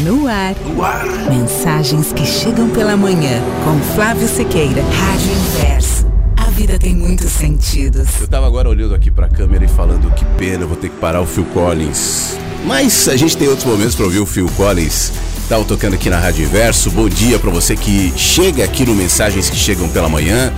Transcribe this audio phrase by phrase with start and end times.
[0.00, 0.56] No ar.
[0.66, 1.06] No ar.
[1.30, 3.40] Mensagens que chegam pela manhã.
[3.62, 4.82] Com Flávio Sequeira.
[4.82, 6.06] Rádio Inverso.
[6.36, 8.08] A vida tem muitos sentidos.
[8.20, 11.20] Eu tava agora olhando aqui pra câmera e falando que pena, vou ter que parar
[11.20, 12.36] o Phil Collins.
[12.66, 15.12] Mas a gente tem outros momentos pra ouvir o Phil Collins.
[15.48, 16.90] Tá tocando aqui na Rádio Inverso.
[16.90, 20.52] Bom dia para você que chega aqui no Mensagens que Chegam pela Manhã.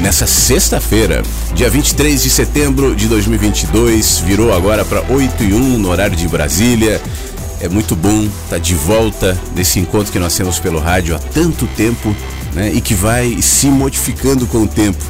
[0.00, 1.22] Nessa sexta-feira,
[1.54, 6.26] dia 23 de setembro de 2022, virou agora para 8 e 1 no horário de
[6.26, 7.00] Brasília.
[7.62, 11.18] É muito bom estar tá de volta nesse encontro que nós temos pelo rádio há
[11.20, 12.14] tanto tempo
[12.54, 15.02] né, e que vai se modificando com o tempo.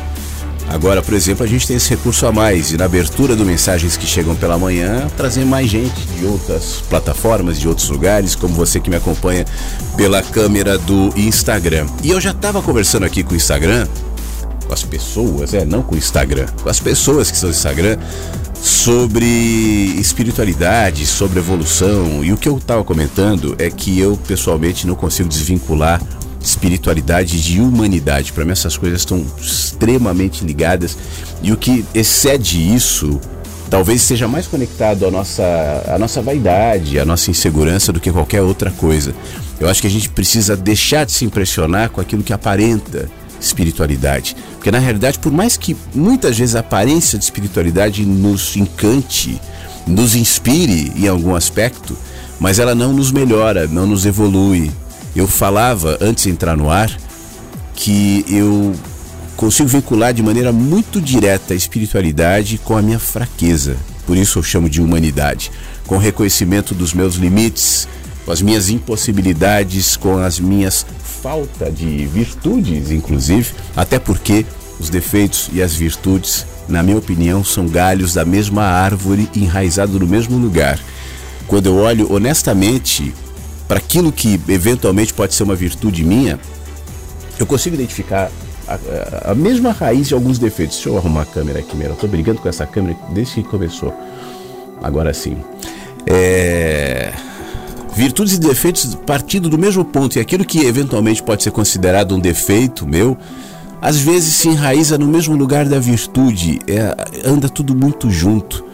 [0.68, 3.96] Agora, por exemplo, a gente tem esse recurso a mais e na abertura do Mensagens
[3.96, 8.78] que Chegam pela Manhã, trazer mais gente de outras plataformas, de outros lugares, como você
[8.78, 9.46] que me acompanha
[9.96, 11.86] pela câmera do Instagram.
[12.02, 13.88] E eu já estava conversando aqui com o Instagram,
[14.72, 17.98] com as pessoas, é, não com o Instagram, com as pessoas que são do Instagram,
[18.54, 19.26] sobre
[19.98, 22.24] espiritualidade, sobre evolução.
[22.24, 26.00] E o que eu estava comentando é que eu pessoalmente não consigo desvincular
[26.40, 28.32] espiritualidade de humanidade.
[28.32, 30.96] Para mim essas coisas estão extremamente ligadas
[31.42, 33.20] e o que excede isso
[33.68, 35.42] talvez seja mais conectado à nossa,
[35.86, 39.14] à nossa vaidade, à nossa insegurança do que qualquer outra coisa.
[39.60, 43.08] Eu acho que a gente precisa deixar de se impressionar com aquilo que aparenta
[43.44, 44.36] espiritualidade.
[44.54, 49.40] Porque na realidade, por mais que muitas vezes a aparência de espiritualidade nos encante,
[49.86, 51.96] nos inspire em algum aspecto,
[52.38, 54.70] mas ela não nos melhora, não nos evolui.
[55.14, 56.90] Eu falava antes de entrar no ar
[57.74, 58.74] que eu
[59.36, 63.76] consigo vincular de maneira muito direta a espiritualidade com a minha fraqueza.
[64.06, 65.50] Por isso eu chamo de humanidade,
[65.86, 67.88] com o reconhecimento dos meus limites,
[68.24, 70.86] com as minhas impossibilidades, com as minhas
[71.22, 74.44] falta de virtudes, inclusive, até porque
[74.80, 80.06] os defeitos e as virtudes, na minha opinião, são galhos da mesma árvore enraizado no
[80.06, 80.80] mesmo lugar.
[81.46, 83.14] Quando eu olho honestamente
[83.68, 86.40] para aquilo que eventualmente pode ser uma virtude minha,
[87.38, 88.30] eu consigo identificar
[88.66, 90.76] a, a, mesma raiz de alguns defeitos.
[90.76, 91.90] Deixa eu arrumar a câmera aqui, meu.
[91.90, 93.94] Eu tô brigando com essa câmera desde que começou.
[94.82, 95.36] Agora sim.
[96.04, 96.91] É
[97.94, 102.20] virtudes e defeitos partindo do mesmo ponto, e aquilo que eventualmente pode ser considerado um
[102.20, 103.16] defeito meu,
[103.80, 108.64] às vezes se enraiza no mesmo lugar da virtude, é, anda tudo muito junto.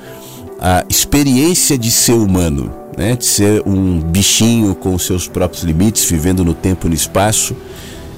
[0.60, 6.44] A experiência de ser humano, né, de ser um bichinho com seus próprios limites, vivendo
[6.44, 7.56] no tempo e no espaço,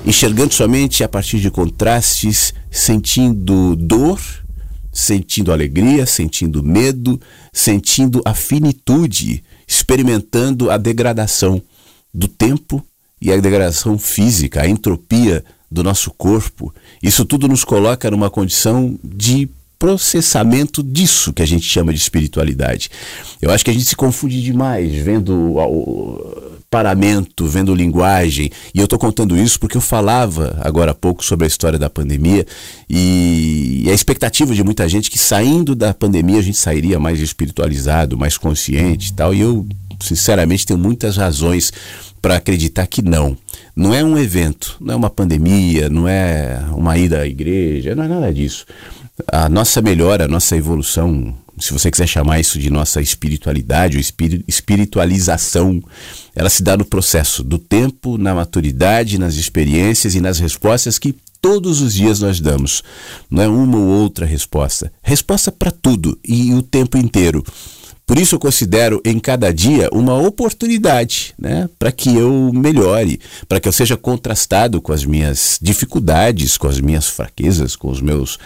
[0.05, 4.21] enxergando somente a partir de contrastes, sentindo dor,
[4.93, 7.21] sentindo alegria, sentindo medo,
[7.53, 11.63] sentindo a finitude experimentando a degradação
[12.13, 12.85] do tempo
[13.23, 16.75] e a degradação física, a entropia do nosso corpo.
[17.01, 19.49] Isso tudo nos coloca numa condição de
[19.81, 22.91] processamento disso que a gente chama de espiritualidade.
[23.41, 28.85] Eu acho que a gente se confunde demais vendo o paramento, vendo linguagem, e eu
[28.85, 32.47] estou contando isso porque eu falava agora há pouco sobre a história da pandemia
[32.89, 38.19] e a expectativa de muita gente que saindo da pandemia a gente sairia mais espiritualizado,
[38.19, 39.67] mais consciente e tal, e eu
[39.99, 41.73] sinceramente tenho muitas razões
[42.21, 43.35] para acreditar que não.
[43.75, 48.05] Não é um evento, não é uma pandemia, não é uma ida à igreja, não
[48.05, 48.67] é nada disso
[49.27, 54.03] a nossa melhora, a nossa evolução, se você quiser chamar isso de nossa espiritualidade ou
[54.49, 55.83] espiritualização,
[56.35, 61.15] ela se dá no processo do tempo, na maturidade, nas experiências e nas respostas que
[61.41, 62.83] todos os dias nós damos.
[63.31, 64.93] Não é uma ou outra resposta.
[65.03, 67.45] Resposta para tudo e o tempo inteiro.
[68.11, 73.61] Por isso eu considero em cada dia uma oportunidade, né, para que eu melhore, para
[73.61, 78.37] que eu seja contrastado com as minhas dificuldades, com as minhas fraquezas, com os meus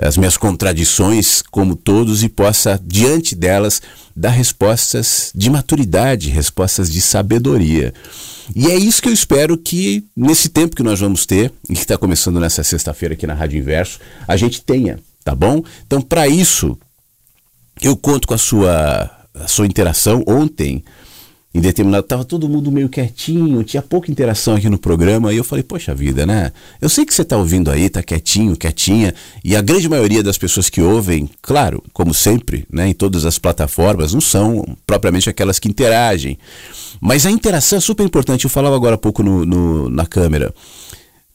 [0.00, 3.82] as minhas contradições, como todos e possa diante delas
[4.14, 7.92] dar respostas de maturidade, respostas de sabedoria.
[8.54, 11.80] E é isso que eu espero que nesse tempo que nós vamos ter, e que
[11.80, 13.98] está começando nessa sexta-feira aqui na Rádio Inverso,
[14.28, 15.64] a gente tenha, tá bom?
[15.84, 16.78] Então, para isso,
[17.82, 20.22] eu conto com a sua, a sua interação.
[20.26, 20.84] Ontem,
[21.54, 25.44] em determinado, estava todo mundo meio quietinho, tinha pouca interação aqui no programa, e eu
[25.44, 26.52] falei, poxa vida, né?
[26.80, 30.36] Eu sei que você está ouvindo aí, está quietinho, quietinha, e a grande maioria das
[30.36, 35.58] pessoas que ouvem, claro, como sempre, né, em todas as plataformas, não são propriamente aquelas
[35.58, 36.38] que interagem.
[37.00, 40.52] Mas a interação é super importante, eu falava agora há pouco no, no na câmera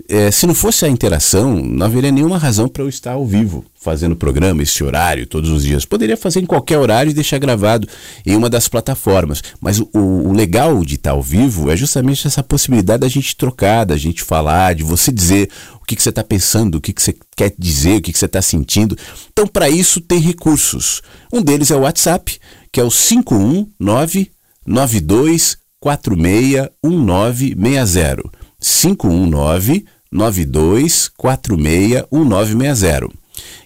[0.10, 3.66] é, se não fosse a interação, não haveria nenhuma razão para eu estar ao vivo
[3.76, 5.86] fazendo o programa, esse horário, todos os dias.
[5.86, 7.88] Poderia fazer em qualquer horário e deixar gravado
[8.26, 9.42] em uma das plataformas.
[9.60, 13.86] Mas o, o legal de estar ao vivo é justamente essa possibilidade da gente trocar,
[13.86, 15.50] da gente falar, de você dizer
[15.82, 18.20] o que, que você está pensando, o que, que você quer dizer, o que, que
[18.20, 18.98] você está sentindo.
[19.32, 21.02] Então, para isso, tem recursos.
[21.32, 22.40] Um deles é o WhatsApp,
[22.72, 24.32] que é o 519
[24.66, 28.32] 92 92461960.
[28.64, 33.10] 519 92461960.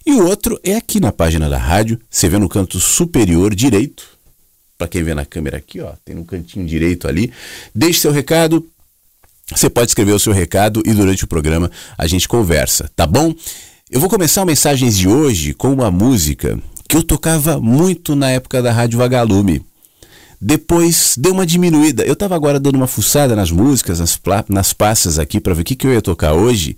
[0.06, 4.08] E o outro é aqui na página da rádio, você vê no canto superior direito.
[4.78, 7.32] Para quem vê na câmera aqui, ó, tem no cantinho direito ali.
[7.74, 8.66] Deixe seu recado,
[9.54, 13.34] você pode escrever o seu recado e durante o programa a gente conversa, tá bom?
[13.90, 18.62] Eu vou começar mensagens de hoje com uma música que eu tocava muito na época
[18.62, 19.66] da Rádio Vagalume.
[20.40, 22.04] Depois deu uma diminuída.
[22.06, 24.20] Eu estava agora dando uma fuçada nas músicas, nas,
[24.50, 26.78] nas passas aqui para ver o que, que eu ia tocar hoje.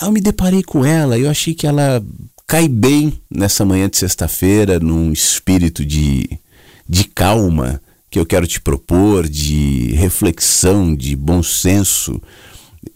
[0.00, 2.04] Eu me deparei com ela e eu achei que ela
[2.46, 6.28] cai bem nessa manhã de sexta-feira, num espírito de,
[6.88, 7.80] de calma
[8.10, 12.20] que eu quero te propor, de reflexão, de bom senso.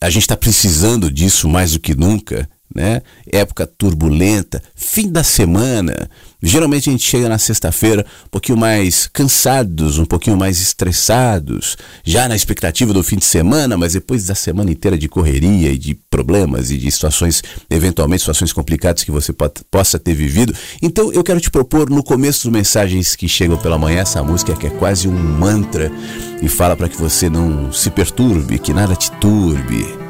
[0.00, 3.02] A gente está precisando disso mais do que nunca né?
[3.30, 6.08] Época turbulenta, fim da semana.
[6.42, 12.26] Geralmente a gente chega na sexta-feira um pouquinho mais cansados, um pouquinho mais estressados, já
[12.28, 15.94] na expectativa do fim de semana, mas depois da semana inteira de correria e de
[16.08, 19.34] problemas e de situações, eventualmente situações complicadas que você
[19.70, 20.54] possa ter vivido.
[20.80, 24.54] Então eu quero te propor no começo dos mensagens que chegam pela manhã essa música
[24.54, 25.92] que é quase um mantra
[26.40, 30.00] e fala para que você não se perturbe, que nada te turbe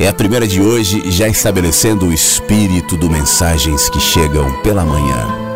[0.00, 5.49] é a primeira de hoje, já estabelecendo o espírito do mensagens que chegam pela manhã.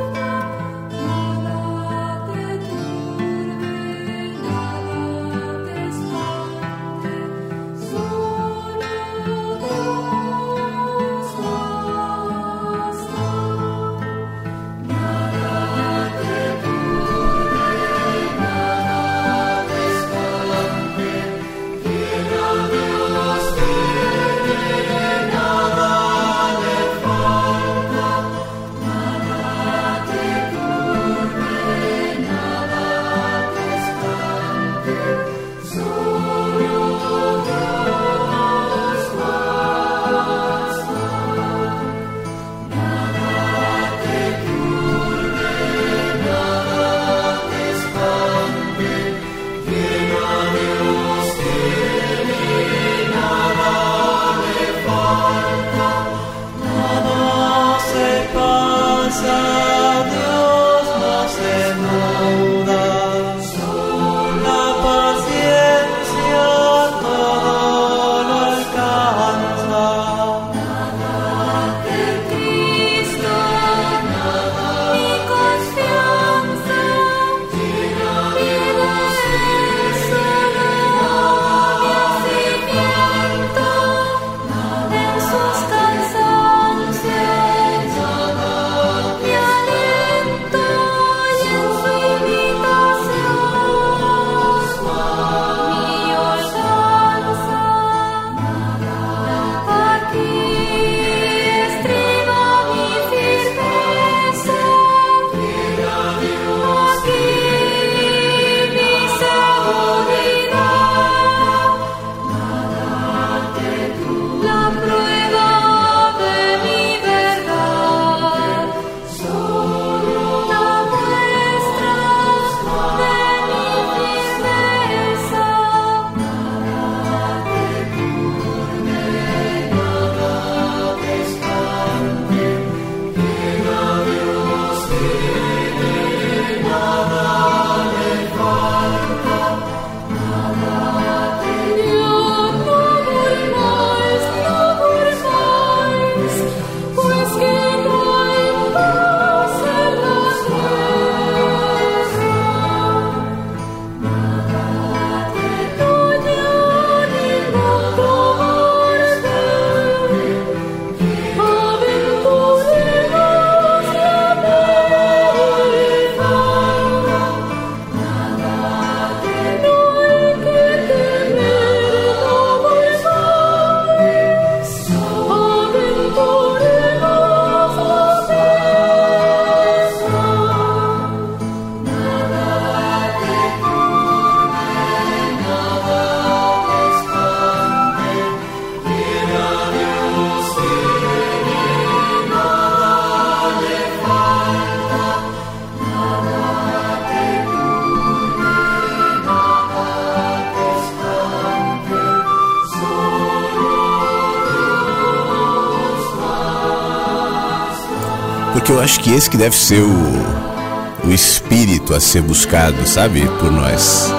[208.85, 214.13] Acho que esse que deve ser o, o espírito a ser buscado, sabe, por nós.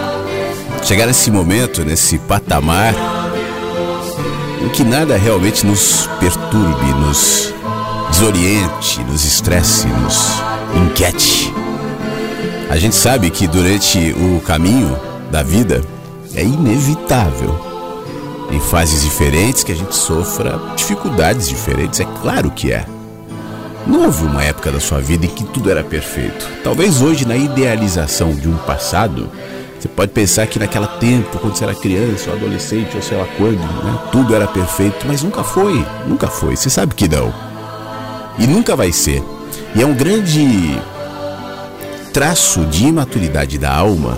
[0.83, 2.95] Chegar nesse momento, nesse patamar,
[4.63, 7.53] em que nada realmente nos perturbe, nos
[8.09, 10.41] desoriente, nos estresse, nos
[10.75, 11.53] inquiete.
[12.67, 15.83] A gente sabe que durante o caminho da vida
[16.33, 17.55] é inevitável,
[18.51, 22.94] em fases diferentes, que a gente sofra dificuldades diferentes, é claro que é.
[23.95, 26.45] Não houve uma época da sua vida em que tudo era perfeito.
[26.61, 29.31] Talvez hoje, na idealização de um passado,
[29.79, 33.25] você pode pensar que naquele tempo, quando você era criança ou adolescente, ou sei lá
[33.37, 36.57] quando, né, tudo era perfeito, mas nunca foi, nunca foi.
[36.57, 37.33] Você sabe que não.
[38.37, 39.23] E nunca vai ser.
[39.73, 40.77] E é um grande
[42.11, 44.17] traço de imaturidade da alma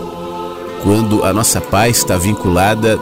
[0.82, 2.98] quando a nossa paz está vinculada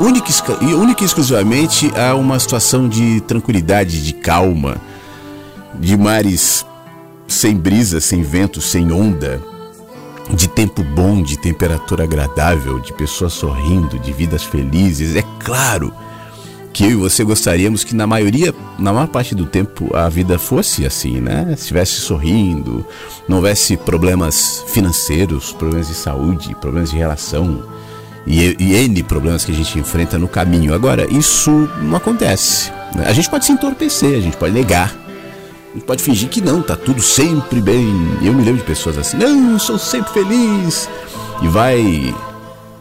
[0.00, 4.76] única e exclusivamente a uma situação de tranquilidade, de calma,
[5.78, 6.64] de mares
[7.28, 9.40] sem brisa, sem vento, sem onda,
[10.30, 15.16] de tempo bom, de temperatura agradável, de pessoas sorrindo, de vidas felizes.
[15.16, 15.92] É claro
[16.72, 20.38] que eu e você gostaríamos que na maioria, na maior parte do tempo, a vida
[20.38, 21.54] fosse assim, né?
[21.56, 22.84] Estivesse sorrindo,
[23.28, 27.62] não houvesse problemas financeiros, problemas de saúde, problemas de relação
[28.26, 30.74] e, e N problemas que a gente enfrenta no caminho.
[30.74, 32.70] Agora, isso não acontece.
[32.94, 33.04] Né?
[33.06, 35.05] A gente pode se entorpecer, a gente pode negar
[35.76, 37.86] a gente pode fingir que não, tá tudo sempre bem.
[38.22, 40.88] Eu me lembro de pessoas assim, não, sou sempre feliz.
[41.42, 42.14] E vai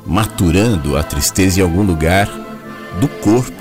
[0.06, 2.26] maturando a tristeza em algum lugar
[3.02, 3.52] do corpo.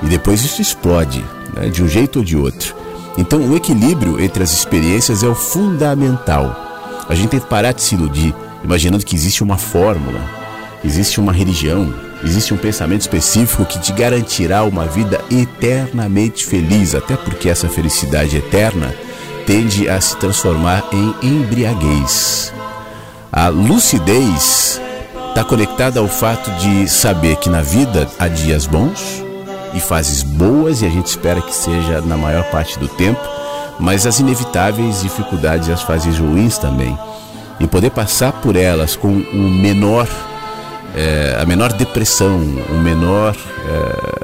[0.00, 1.24] E depois isso explode,
[1.54, 2.72] né, de um jeito ou de outro.
[3.18, 7.04] Então o equilíbrio entre as experiências é o fundamental.
[7.08, 10.20] A gente tem que parar de se iludir, imaginando que existe uma fórmula,
[10.84, 11.92] existe uma religião,
[12.26, 18.36] Existe um pensamento específico que te garantirá uma vida eternamente feliz, até porque essa felicidade
[18.36, 18.92] eterna
[19.46, 22.52] tende a se transformar em embriaguez.
[23.32, 24.80] A lucidez
[25.28, 29.22] está conectada ao fato de saber que na vida há dias bons
[29.72, 33.20] e fases boas, e a gente espera que seja na maior parte do tempo,
[33.78, 36.98] mas as inevitáveis dificuldades e as fases ruins também.
[37.60, 40.08] E poder passar por elas com o menor
[40.96, 43.36] é, a menor depressão, o menor,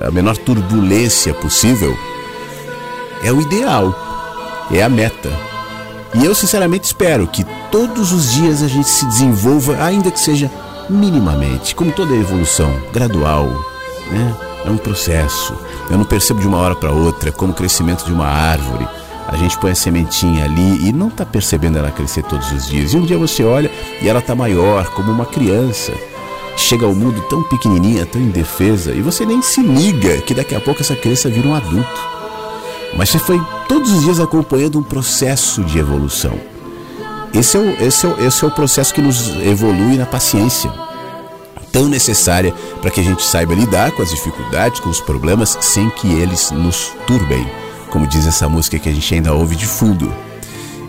[0.00, 1.94] é, a menor turbulência possível,
[3.22, 3.94] é o ideal,
[4.70, 5.30] é a meta.
[6.14, 10.50] E eu sinceramente espero que todos os dias a gente se desenvolva, ainda que seja
[10.88, 13.46] minimamente, como toda evolução, gradual,
[14.10, 14.34] né?
[14.64, 15.54] É um processo.
[15.90, 18.86] Eu não percebo de uma hora para outra, como o crescimento de uma árvore.
[19.28, 22.92] A gente põe a sementinha ali e não está percebendo ela crescer todos os dias.
[22.92, 25.92] E um dia você olha e ela está maior, como uma criança
[26.56, 30.60] chega ao mundo tão pequenininha, tão indefesa, e você nem se liga que daqui a
[30.60, 32.12] pouco essa criança vira um adulto.
[32.96, 36.38] Mas você foi todos os dias acompanhando um processo de evolução.
[37.32, 40.70] Esse é o, esse é o, esse é o processo que nos evolui na paciência,
[41.70, 45.88] tão necessária para que a gente saiba lidar com as dificuldades, com os problemas, sem
[45.88, 47.50] que eles nos turbem,
[47.88, 50.12] como diz essa música que a gente ainda ouve de fundo.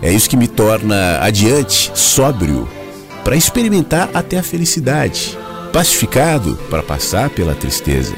[0.02, 2.68] É isso que me torna adiante, sóbrio,
[3.24, 5.38] para experimentar até a felicidade
[5.74, 8.14] pacificado para passar pela tristeza.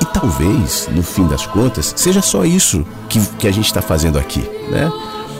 [0.00, 4.18] E talvez, no fim das contas, seja só isso que, que a gente está fazendo
[4.18, 4.90] aqui, né?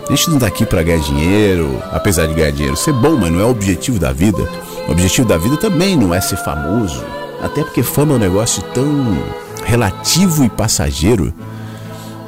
[0.09, 3.33] A gente não está aqui para ganhar dinheiro, apesar de ganhar dinheiro ser bom, mas
[3.33, 4.49] não é o objetivo da vida.
[4.87, 7.03] O objetivo da vida também não é ser famoso,
[7.43, 9.19] até porque fama é um negócio tão
[9.65, 11.35] relativo e passageiro.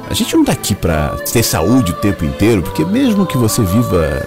[0.09, 3.61] A gente não está aqui para ter saúde o tempo inteiro, porque mesmo que você
[3.61, 4.25] viva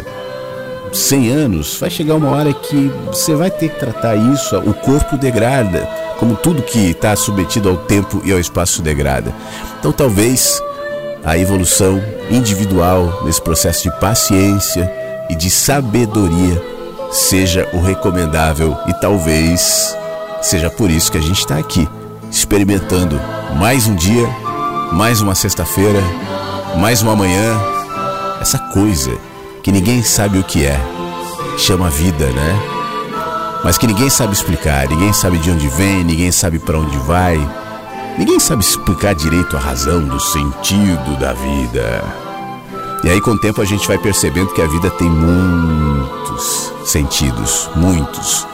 [0.93, 5.17] 100 anos, vai chegar uma hora que você vai ter que tratar isso, o corpo
[5.17, 9.35] degrada, como tudo que está submetido ao tempo e ao espaço degrada.
[9.79, 10.63] Então talvez
[11.25, 14.91] a evolução individual nesse processo de paciência
[15.29, 16.63] e de sabedoria
[17.11, 19.97] seja o recomendável e talvez
[20.43, 21.89] seja por isso que a gente está aqui,
[22.31, 23.21] experimentando
[23.57, 24.29] mais um dia,
[24.93, 26.01] mais uma sexta-feira,
[26.77, 27.59] mais uma manhã,
[28.41, 29.28] essa coisa
[29.63, 30.79] que ninguém sabe o que é,
[31.59, 32.79] chama vida, né?
[33.65, 37.37] Mas que ninguém sabe explicar, ninguém sabe de onde vem, ninguém sabe para onde vai.
[38.17, 42.05] Ninguém sabe explicar direito a razão do sentido da vida.
[43.05, 47.69] E aí com o tempo a gente vai percebendo que a vida tem muitos sentidos,
[47.77, 48.47] muitos.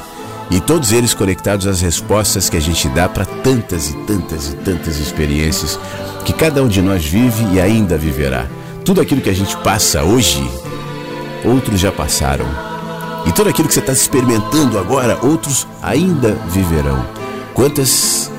[0.51, 4.57] E todos eles conectados às respostas que a gente dá para tantas e tantas e
[4.57, 5.79] tantas experiências
[6.25, 8.47] que cada um de nós vive e ainda viverá.
[8.85, 10.47] Tudo aquilo que a gente passa hoje
[11.45, 12.47] outros já passaram.
[13.27, 17.05] E tudo aquilo que você está experimentando agora, outros ainda viverão.
[17.55, 18.31] Quantas.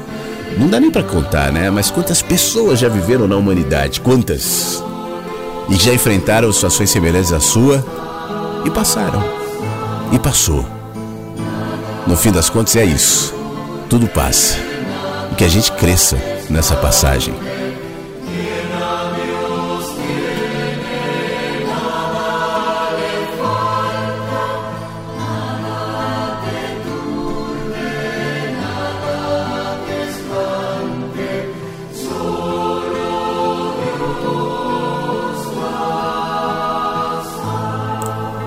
[0.58, 1.70] Não dá nem para contar, né?
[1.70, 4.00] Mas quantas pessoas já viveram na humanidade?
[4.00, 4.84] Quantas?
[5.70, 7.84] E já enfrentaram situações semelhantes à sua
[8.64, 9.24] e passaram.
[10.12, 10.66] E passou.
[12.06, 13.34] no fim das contas é isso.
[13.90, 14.58] Tudo passa.
[15.32, 16.18] E que a gente cresça
[16.50, 17.34] nessa passagem.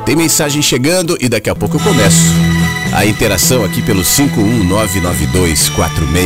[0.08, 2.32] Tem mensagem chegando e daqui a pouco eu começo.
[2.94, 5.74] A interação aqui pelo 51992461960.
[5.74, 6.24] Quatro cantos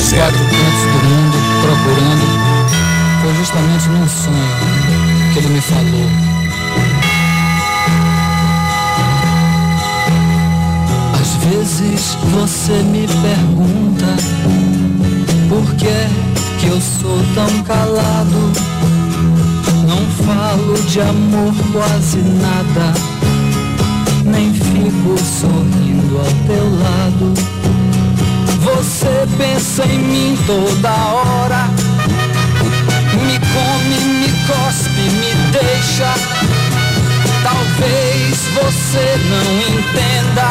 [0.00, 2.24] do mundo procurando.
[3.20, 4.56] Foi justamente num sonho
[5.30, 6.08] que ele me falou.
[11.20, 14.06] Às vezes você me pergunta
[15.50, 16.08] por que
[16.58, 18.69] que eu sou tão calado
[20.24, 22.92] falo de amor quase nada,
[24.24, 27.34] nem fico sorrindo ao teu lado.
[28.60, 31.68] Você pensa em mim toda hora,
[33.24, 36.12] me come, me cospe, me deixa.
[37.42, 39.48] Talvez você não
[39.78, 40.48] entenda,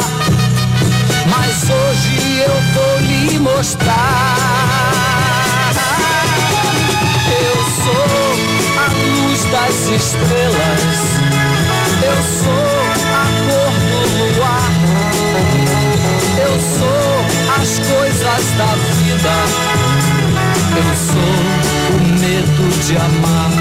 [1.26, 5.19] mas hoje eu vou lhe mostrar.
[9.50, 10.98] Das estrelas.
[12.02, 12.64] Eu sou
[13.12, 14.72] a cor do luar.
[16.38, 17.12] Eu sou
[17.60, 19.34] as coisas da vida.
[20.76, 21.34] Eu sou
[21.96, 23.59] o medo de amar.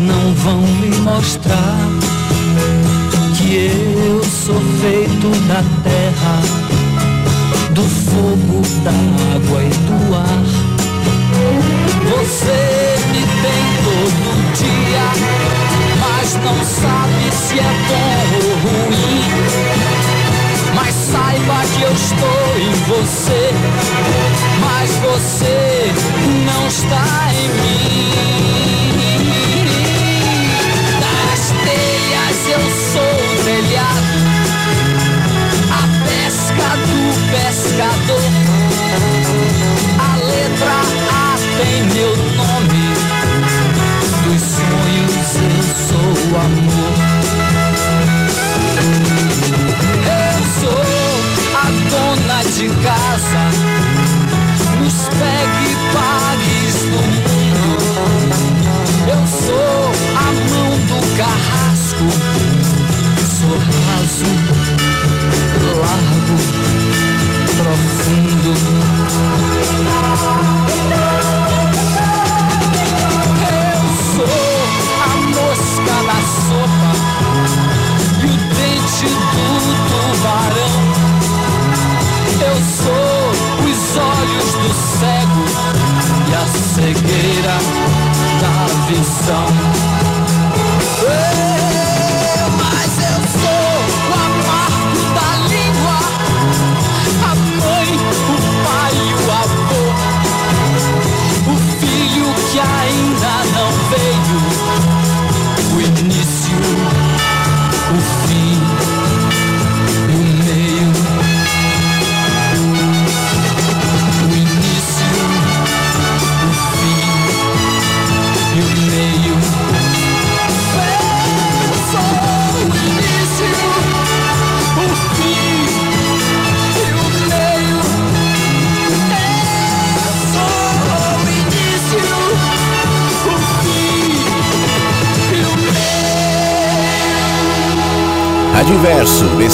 [0.00, 1.88] Não vão me mostrar
[3.36, 6.40] que eu sou feito da terra,
[7.74, 8.90] do fogo, da
[9.34, 10.44] água e do ar.
[12.10, 12.60] Você
[13.12, 15.06] me tem todo dia,
[16.00, 19.30] mas não sabe se é bom ou ruim.
[20.74, 23.39] Mas saiba que eu estou em você,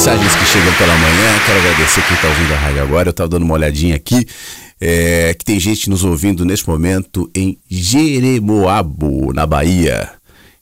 [0.06, 1.38] mensagens que chegam pela manhã.
[1.44, 3.08] Quero agradecer quem está ouvindo a rádio agora.
[3.08, 4.24] Eu estava dando uma olhadinha aqui.
[4.80, 10.08] É, que tem gente nos ouvindo neste momento em Jeremoabo, na Bahia.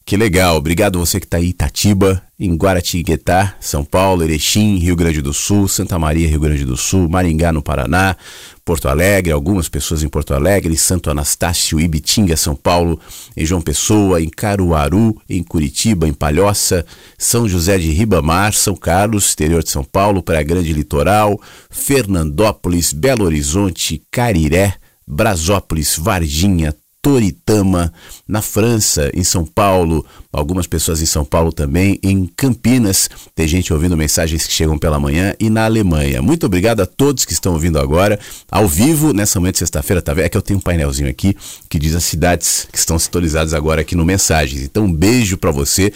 [0.06, 5.20] Que legal, obrigado você que está em Itatiba, em Guaratinguetá, São Paulo, Erechim, Rio Grande
[5.20, 8.16] do Sul, Santa Maria, Rio Grande do Sul, Maringá, no Paraná,
[8.64, 12.98] Porto Alegre, algumas pessoas em Porto Alegre, Santo Anastácio, Ibitinga, São Paulo,
[13.36, 16.86] em João Pessoa, em Caruaru, em Curitiba, em Palhoça,
[17.18, 23.26] São José de Ribamar, São Carlos, exterior de São Paulo, Praia Grande Litoral, Fernandópolis, Belo
[23.26, 24.74] Horizonte, Cariré,
[25.06, 27.92] Brasópolis, Varginha, Toritama,
[28.26, 33.72] na França, em São Paulo, algumas pessoas em São Paulo também, em Campinas, tem gente
[33.72, 36.20] ouvindo mensagens que chegam pela manhã e na Alemanha.
[36.20, 38.18] Muito obrigado a todos que estão ouvindo agora,
[38.50, 40.24] ao vivo, nessa manhã de sexta-feira, tá vendo?
[40.24, 41.36] É que eu tenho um painelzinho aqui
[41.68, 44.62] que diz as cidades que estão sintonizadas agora aqui no Mensagens.
[44.62, 45.92] Então, um beijo para você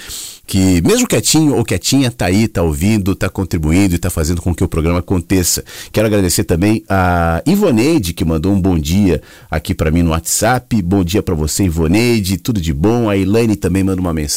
[0.47, 4.55] que mesmo quietinho ou quietinha tá aí, tá ouvindo, tá contribuindo e tá fazendo com
[4.55, 5.63] que o programa aconteça.
[5.93, 9.21] Quero agradecer também a Ivoneide que mandou um bom dia
[9.51, 10.81] aqui para mim no WhatsApp.
[10.81, 13.11] Bom dia para você, Ivoneide, tudo de bom.
[13.11, 14.28] A Elaine também manda uma mensagem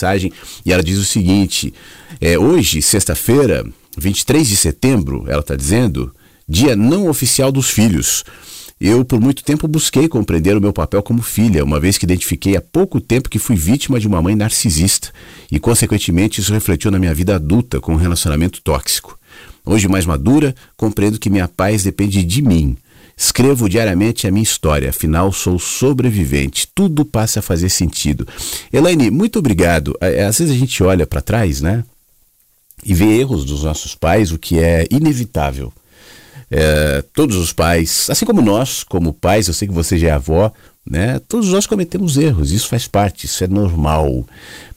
[0.65, 1.73] e ela diz o seguinte:
[2.19, 3.65] é, hoje, sexta-feira,
[3.97, 6.13] 23 de setembro, ela tá dizendo,
[6.47, 8.23] dia não oficial dos filhos.
[8.79, 12.57] Eu, por muito tempo, busquei compreender o meu papel como filha, uma vez que identifiquei
[12.57, 15.09] há pouco tempo que fui vítima de uma mãe narcisista
[15.51, 19.19] e, consequentemente, isso refletiu na minha vida adulta com um relacionamento tóxico.
[19.63, 22.75] Hoje, mais madura, compreendo que minha paz depende de mim.
[23.21, 26.67] Escrevo diariamente a minha história, afinal sou sobrevivente.
[26.73, 28.27] Tudo passa a fazer sentido.
[28.73, 29.95] Elaine, muito obrigado.
[30.01, 31.83] Às vezes a gente olha para trás, né?
[32.83, 35.71] E vê erros dos nossos pais, o que é inevitável.
[36.49, 40.11] É, todos os pais, assim como nós, como pais, eu sei que você já é
[40.13, 40.51] avó,
[40.83, 41.21] né?
[41.27, 44.25] Todos nós cometemos erros, isso faz parte, isso é normal.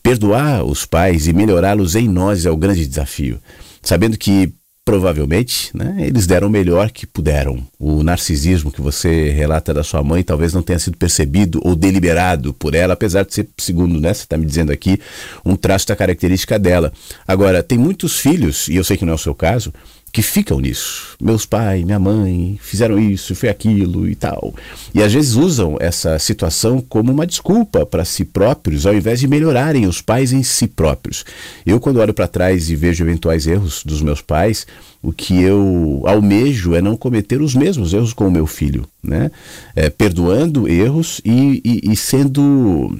[0.02, 3.40] Perdoar os pais e melhorá-los em nós é o grande desafio.
[3.80, 4.52] Sabendo que
[4.84, 7.66] provavelmente né, eles deram o melhor que puderam.
[7.78, 12.52] O narcisismo que você relata da sua mãe talvez não tenha sido percebido ou deliberado
[12.52, 15.00] por ela, apesar de ser, segundo né, você está me dizendo aqui,
[15.44, 16.92] um traço da característica dela.
[17.26, 19.72] Agora, tem muitos filhos, e eu sei que não é o seu caso,
[20.14, 21.16] que ficam nisso.
[21.20, 24.54] Meus pais, minha mãe fizeram isso, foi aquilo e tal.
[24.94, 29.26] E às vezes usam essa situação como uma desculpa para si próprios, ao invés de
[29.26, 31.24] melhorarem os pais em si próprios.
[31.66, 34.68] Eu, quando olho para trás e vejo eventuais erros dos meus pais,
[35.02, 39.32] o que eu almejo é não cometer os mesmos erros com o meu filho, né?
[39.74, 42.96] É, perdoando erros e, e, e sendo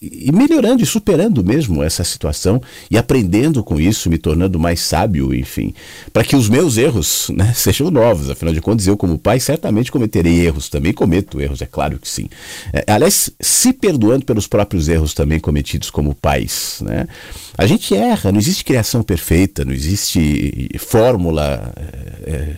[0.00, 5.34] e melhorando e superando mesmo essa situação e aprendendo com isso, me tornando mais sábio,
[5.34, 5.74] enfim,
[6.12, 8.30] para que os meus erros né, sejam novos.
[8.30, 12.08] Afinal de contas, eu, como pai, certamente cometerei erros também, cometo erros, é claro que
[12.08, 12.28] sim.
[12.72, 16.80] É, aliás, se perdoando pelos próprios erros também cometidos como pais.
[16.82, 17.06] Né?
[17.58, 21.72] A gente erra, não existe criação perfeita, não existe fórmula
[22.24, 22.54] é,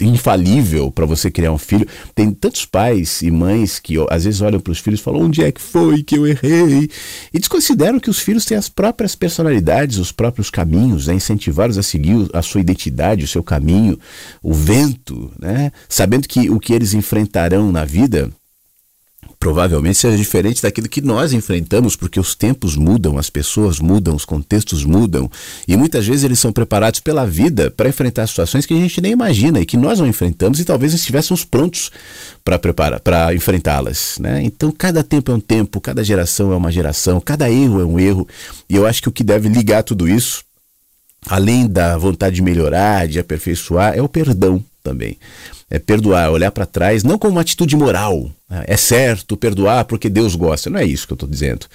[0.00, 1.86] é infalível para você criar um filho.
[2.14, 5.44] Tem tantos pais e mães que às vezes olham para os filhos e falam: onde
[5.44, 6.88] é que foi que eu errei?
[7.30, 11.14] e desconsideram que os filhos têm as próprias personalidades, os próprios caminhos, né?
[11.14, 13.98] incentivar-os a seguir a sua identidade, o seu caminho,
[14.42, 15.70] o vento, né?
[15.90, 18.30] sabendo que o que eles enfrentarão na vida
[19.38, 24.24] provavelmente seja diferente daquilo que nós enfrentamos, porque os tempos mudam, as pessoas mudam, os
[24.24, 25.30] contextos mudam,
[25.66, 29.12] e muitas vezes eles são preparados pela vida para enfrentar situações que a gente nem
[29.12, 31.90] imagina e que nós não enfrentamos e talvez estivéssemos prontos
[32.44, 34.42] para preparar, para enfrentá-las, né?
[34.42, 37.98] Então cada tempo é um tempo, cada geração é uma geração, cada erro é um
[38.00, 38.26] erro,
[38.68, 40.44] e eu acho que o que deve ligar tudo isso
[41.26, 45.18] além da vontade de melhorar, de aperfeiçoar, é o perdão também.
[45.70, 48.30] É perdoar, olhar para trás, não como uma atitude moral.
[48.66, 50.70] É certo perdoar porque Deus gosta.
[50.70, 51.66] Não é isso que eu estou dizendo.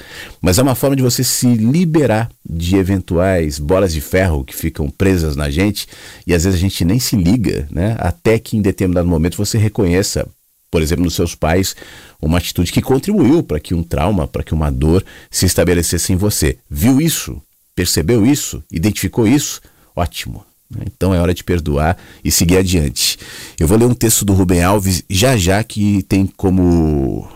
[0.42, 4.90] Mas é uma forma de você se liberar de eventuais bolas de ferro que ficam
[4.90, 5.88] presas na gente
[6.26, 7.96] e às vezes a gente nem se liga, né?
[8.00, 10.28] até que em determinado momento você reconheça
[10.72, 11.76] por exemplo, nos seus pais,
[12.20, 16.16] uma atitude que contribuiu para que um trauma, para que uma dor se estabelecesse em
[16.16, 16.58] você.
[16.68, 17.40] Viu isso?
[17.76, 18.64] Percebeu isso?
[18.72, 19.62] Identificou isso?
[19.96, 20.44] Ótimo.
[20.86, 23.18] Então é hora de perdoar e seguir adiante.
[23.60, 27.28] Eu vou ler um texto do Rubem Alves já já que tem como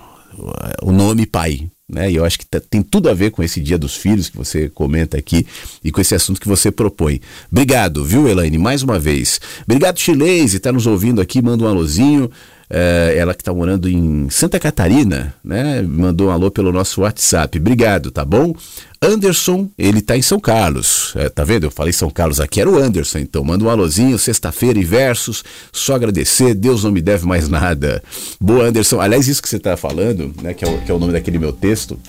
[0.82, 1.68] o nome pai.
[1.90, 2.12] Né?
[2.12, 4.36] E eu acho que tá, tem tudo a ver com esse Dia dos Filhos que
[4.36, 5.48] você comenta aqui
[5.82, 7.22] e com esse assunto que você propõe.
[7.50, 9.40] Obrigado, viu, Elaine, mais uma vez.
[9.64, 12.30] Obrigado, Chilês, e está nos ouvindo aqui, manda um alôzinho.
[12.70, 15.82] É, ela que está morando em Santa Catarina, né?
[15.82, 17.58] Mandou um alô pelo nosso WhatsApp.
[17.58, 18.54] Obrigado, tá bom?
[19.02, 20.97] Anderson, ele está em São Carlos.
[21.16, 21.66] É, tá vendo?
[21.66, 23.20] Eu falei São Carlos aqui, era o Anderson.
[23.20, 25.44] Então, manda um alôzinho, sexta-feira e versos.
[25.72, 28.04] Só agradecer, Deus não me deve mais nada.
[28.40, 29.00] Boa, Anderson.
[29.00, 30.54] Aliás, isso que você está falando, né?
[30.54, 32.00] Que é, o, que é o nome daquele meu texto.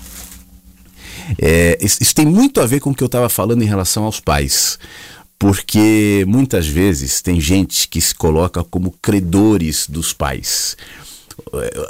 [1.39, 4.19] É, isso tem muito a ver com o que eu estava falando em relação aos
[4.19, 4.79] pais.
[5.39, 10.75] porque muitas vezes tem gente que se coloca como credores dos pais.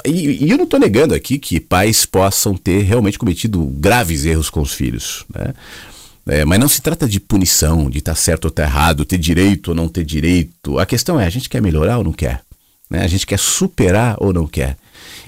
[0.06, 4.48] E, e eu não estou negando aqui que pais possam ter realmente cometido graves erros
[4.48, 5.52] com os filhos, né?
[6.30, 9.04] É, mas não se trata de punição, de estar tá certo ou estar tá errado,
[9.04, 10.78] ter direito ou não ter direito.
[10.78, 12.42] A questão é: a gente quer melhorar ou não quer?
[12.88, 13.02] Né?
[13.02, 14.76] A gente quer superar ou não quer?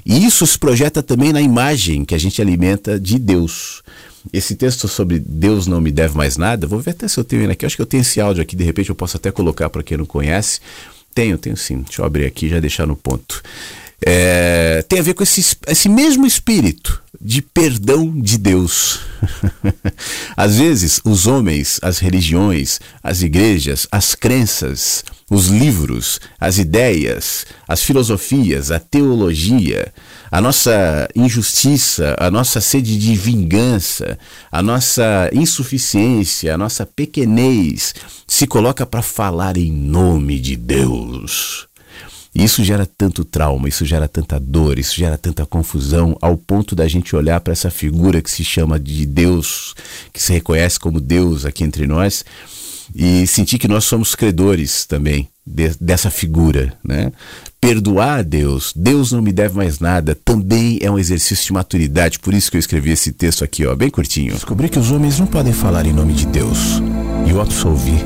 [0.07, 3.83] E isso se projeta também na imagem que a gente alimenta de Deus.
[4.33, 7.43] Esse texto sobre Deus não me deve mais nada, vou ver até se eu tenho
[7.43, 7.65] ele aqui.
[7.65, 9.83] Eu acho que eu tenho esse áudio aqui, de repente eu posso até colocar para
[9.83, 10.61] quem não conhece.
[11.12, 11.83] Tenho, tenho sim.
[11.83, 13.43] Deixa eu abrir aqui e já deixar no ponto.
[14.05, 19.01] É, tem a ver com esse, esse mesmo espírito de perdão de Deus.
[20.37, 27.83] Às vezes, os homens, as religiões, as igrejas, as crenças, os livros, as ideias, as
[27.83, 29.93] filosofias, a teologia,
[30.31, 34.19] a nossa injustiça, a nossa sede de vingança,
[34.51, 37.95] a nossa insuficiência, a nossa pequenez
[38.27, 41.69] se coloca para falar em nome de Deus.
[42.35, 46.75] E isso gera tanto trauma, isso gera tanta dor, isso gera tanta confusão, ao ponto
[46.75, 49.75] da gente olhar para essa figura que se chama de Deus,
[50.12, 52.25] que se reconhece como Deus aqui entre nós,
[52.95, 57.12] e sentir que nós somos credores também de, dessa figura, né?
[57.61, 62.18] Perdoar a Deus, Deus não me deve mais nada, também é um exercício de maturidade,
[62.18, 64.33] por isso que eu escrevi esse texto aqui, ó, bem curtinho.
[64.35, 66.81] Descobri que os homens não podem falar em nome de Deus,
[67.27, 68.03] e eu absolvi.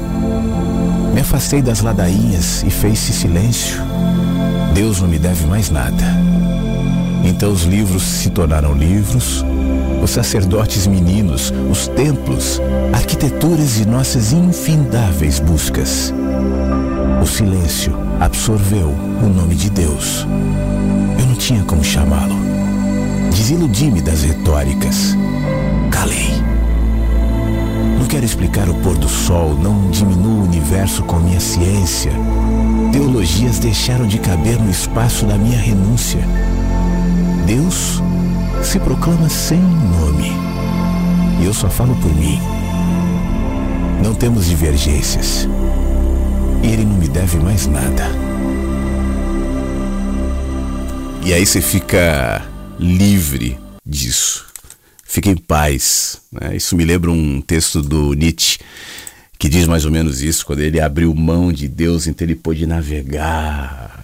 [1.17, 3.83] Me afastei das ladainhas e fez-se silêncio.
[4.75, 6.05] Deus não me deve mais nada.
[7.25, 9.43] Então os livros se tornaram livros,
[10.03, 12.61] os sacerdotes meninos, os templos,
[12.93, 16.13] arquiteturas de nossas infindáveis buscas.
[17.23, 20.27] O silêncio absorveu o nome de Deus.
[21.19, 22.37] Eu não tinha como chamá-lo.
[23.31, 25.17] Desiludi-me das retóricas.
[25.91, 26.45] Calei.
[27.99, 32.13] Não quero explicar o pôr do sol, não diminuo o universo com minha ciência.
[32.93, 36.21] Teologias deixaram de caber no espaço da minha renúncia.
[37.47, 38.03] Deus
[38.63, 40.33] se proclama sem nome.
[41.41, 42.41] E eu só falo por mim.
[44.03, 45.49] Não temos divergências.
[46.63, 48.11] E ele não me deve mais nada.
[51.25, 52.43] E aí você fica
[52.79, 54.46] livre disso
[55.07, 56.21] fique em paz.
[56.33, 56.57] Né?
[56.57, 58.59] Isso me lembra um texto do Nietzsche
[59.39, 62.67] que diz mais ou menos isso, quando ele abriu mão de Deus, então ele pôde
[62.67, 63.97] navegar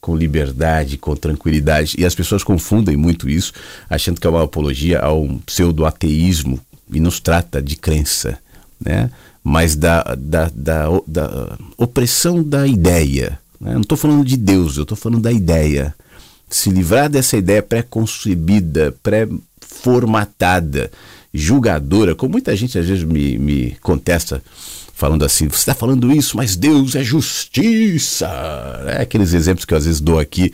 [0.00, 1.96] com liberdade, com tranquilidade.
[1.98, 3.52] E as pessoas confundem muito isso,
[3.88, 6.60] achando que é uma apologia ao pseudo-ateísmo
[6.92, 8.38] e nos trata de crença,
[8.78, 9.10] né?
[9.42, 13.38] mas da, da, da, da opressão da ideia.
[13.58, 13.72] Né?
[13.72, 15.94] Não estou falando de Deus, eu estou falando da ideia.
[16.50, 19.26] Se livrar dessa ideia pré-concebida, pré
[19.66, 20.90] formatada,
[21.32, 24.42] julgadora, como muita gente às vezes me, me contesta
[24.94, 28.26] falando assim, você está falando isso, mas Deus é justiça.
[28.86, 30.52] É aqueles exemplos que eu às vezes dou aqui.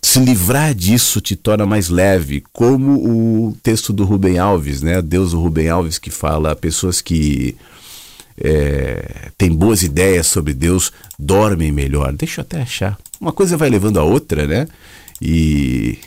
[0.00, 5.02] Se livrar disso te torna mais leve, como o texto do Rubem Alves, né?
[5.02, 7.56] Deus do Rubem Alves que fala pessoas que
[8.42, 12.12] é, têm boas ideias sobre Deus dormem melhor.
[12.12, 12.96] Deixa eu até achar.
[13.20, 14.66] Uma coisa vai levando a outra, né?
[15.20, 15.98] E,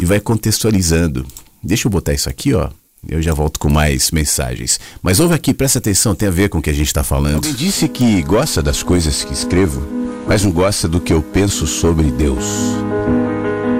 [0.00, 1.26] e vai contextualizando.
[1.64, 2.68] Deixa eu botar isso aqui, ó.
[3.08, 4.78] Eu já volto com mais mensagens.
[5.02, 7.36] Mas ouve aqui, presta atenção, tem a ver com o que a gente está falando.
[7.36, 9.82] Alguém disse que gosta das coisas que escrevo,
[10.26, 12.44] mas não gosta do que eu penso sobre Deus.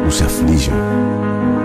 [0.03, 0.75] Não se aflijam.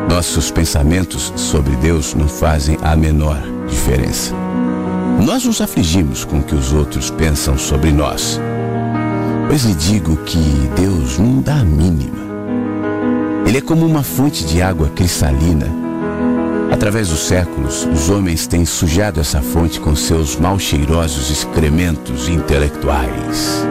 [0.09, 4.33] Nossos pensamentos sobre Deus não fazem a menor diferença.
[5.23, 8.39] Nós nos afligimos com o que os outros pensam sobre nós.
[9.47, 10.39] Pois lhe digo que
[10.75, 12.19] Deus não dá a mínima.
[13.45, 15.88] Ele é como uma fonte de água cristalina
[16.79, 23.67] Através dos séculos, os homens têm sujado essa fonte com seus mal cheirosos excrementos intelectuais.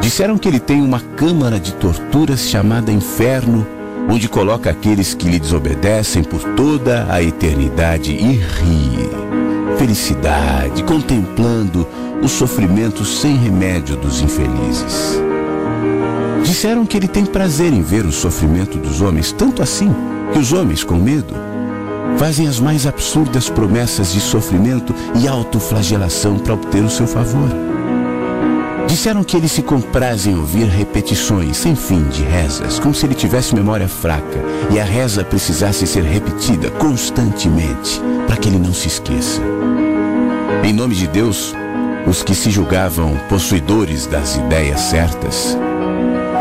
[0.00, 3.66] Disseram que ele tem uma câmara de torturas chamada inferno,
[4.08, 9.10] onde coloca aqueles que lhe desobedecem por toda a eternidade e ri.
[9.76, 11.84] Felicidade, contemplando
[12.22, 15.20] o sofrimento sem remédio dos infelizes.
[16.44, 19.92] Disseram que ele tem prazer em ver o sofrimento dos homens, tanto assim
[20.32, 21.49] que os homens, com medo,
[22.18, 27.48] fazem as mais absurdas promessas de sofrimento e autoflagelação para obter o seu favor.
[28.86, 33.14] Disseram que ele se compraz em ouvir repetições sem fim de rezas, como se ele
[33.14, 38.88] tivesse memória fraca e a reza precisasse ser repetida constantemente para que ele não se
[38.88, 39.40] esqueça.
[40.64, 41.54] Em nome de Deus,
[42.06, 45.56] os que se julgavam possuidores das ideias certas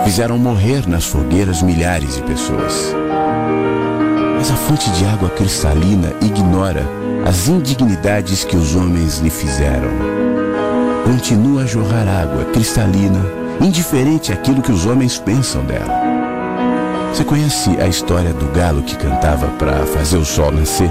[0.04, 2.99] fizeram morrer nas fogueiras milhares de pessoas.
[4.40, 6.88] Mas a fonte de água cristalina ignora
[7.28, 9.90] as indignidades que os homens lhe fizeram.
[11.04, 13.20] continua a jorrar água cristalina,
[13.60, 15.94] indiferente àquilo que os homens pensam dela.
[17.12, 20.90] Você conhece a história do galo que cantava para fazer o sol nascer?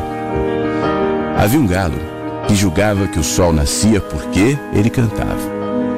[1.39, 1.99] Havia um galo
[2.47, 5.41] que julgava que o sol nascia porque ele cantava.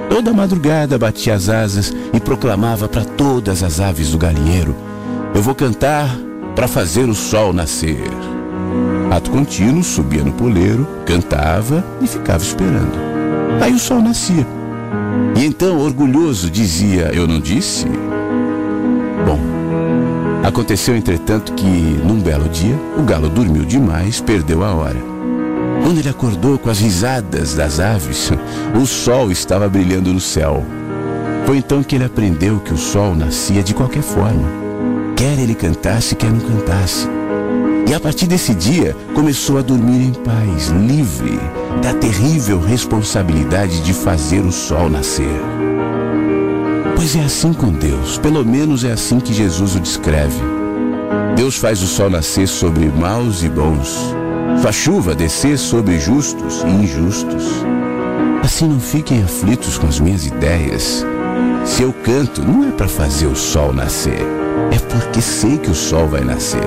[0.08, 4.76] Toda madrugada batia as asas e proclamava para todas as aves do galinheiro:
[5.34, 6.08] Eu vou cantar
[6.60, 8.04] para fazer o sol nascer.
[9.10, 12.92] Ato contínuo, subia no poleiro, cantava e ficava esperando.
[13.62, 14.46] Aí o sol nascia.
[15.38, 17.86] E então, orgulhoso, dizia: Eu não disse?
[19.24, 19.40] Bom,
[20.46, 25.00] aconteceu entretanto que, num belo dia, o galo dormiu demais, perdeu a hora.
[25.82, 28.30] Quando ele acordou com as risadas das aves,
[28.78, 30.62] o sol estava brilhando no céu.
[31.46, 34.59] Foi então que ele aprendeu que o sol nascia de qualquer forma.
[35.20, 37.06] Quer ele cantasse, quer não cantasse.
[37.86, 41.38] E a partir desse dia, começou a dormir em paz, livre
[41.82, 45.38] da terrível responsabilidade de fazer o sol nascer.
[46.96, 50.40] Pois é assim com Deus, pelo menos é assim que Jesus o descreve.
[51.36, 54.14] Deus faz o sol nascer sobre maus e bons,
[54.62, 57.44] sua chuva descer sobre justos e injustos.
[58.42, 61.04] Assim não fiquem aflitos com as minhas ideias.
[61.66, 64.39] Se eu canto, não é para fazer o sol nascer,
[64.70, 66.62] é porque sei que o sol vai nascer.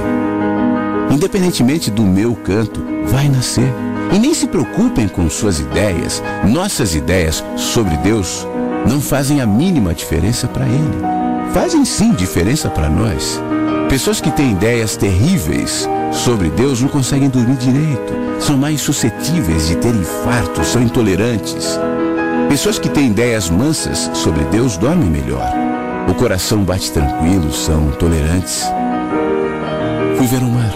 [1.10, 3.72] Independentemente do meu canto, vai nascer.
[4.12, 6.22] E nem se preocupem com suas ideias.
[6.46, 8.48] Nossas ideias sobre Deus
[8.88, 11.02] não fazem a mínima diferença para Ele.
[11.54, 13.42] Fazem sim diferença para nós.
[13.90, 19.76] Pessoas que têm ideias terríveis sobre Deus não conseguem dormir direito, são mais suscetíveis de
[19.76, 21.80] ter infartos, são intolerantes.
[22.50, 25.63] Pessoas que têm ideias mansas sobre Deus dormem melhor.
[26.08, 28.64] O coração bate tranquilo, são tolerantes.
[30.18, 30.74] Fui ver o mar.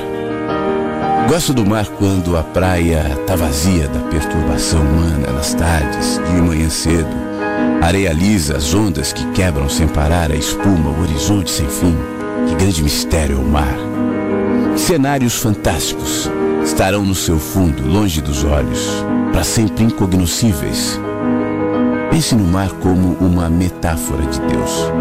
[1.28, 6.70] Gosto do mar quando a praia está vazia da perturbação humana nas tardes, de manhã
[6.70, 7.10] cedo.
[7.82, 11.96] Areia lisa, as ondas que quebram sem parar, a espuma, o horizonte sem fim.
[12.48, 13.78] Que grande mistério é o mar.
[14.78, 16.30] Cenários fantásticos
[16.64, 21.00] estarão no seu fundo, longe dos olhos, para sempre incognoscíveis.
[22.10, 24.92] Pense no mar como uma metáfora de Deus.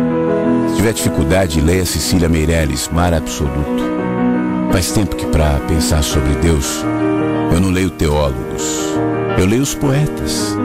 [0.69, 3.85] Se tiver dificuldade, leia Cecília Meirelles, Mar Absoluto.
[4.73, 6.85] Faz tempo que para pensar sobre Deus,
[7.53, 8.63] eu não leio teólogos,
[9.39, 10.57] eu leio os poetas.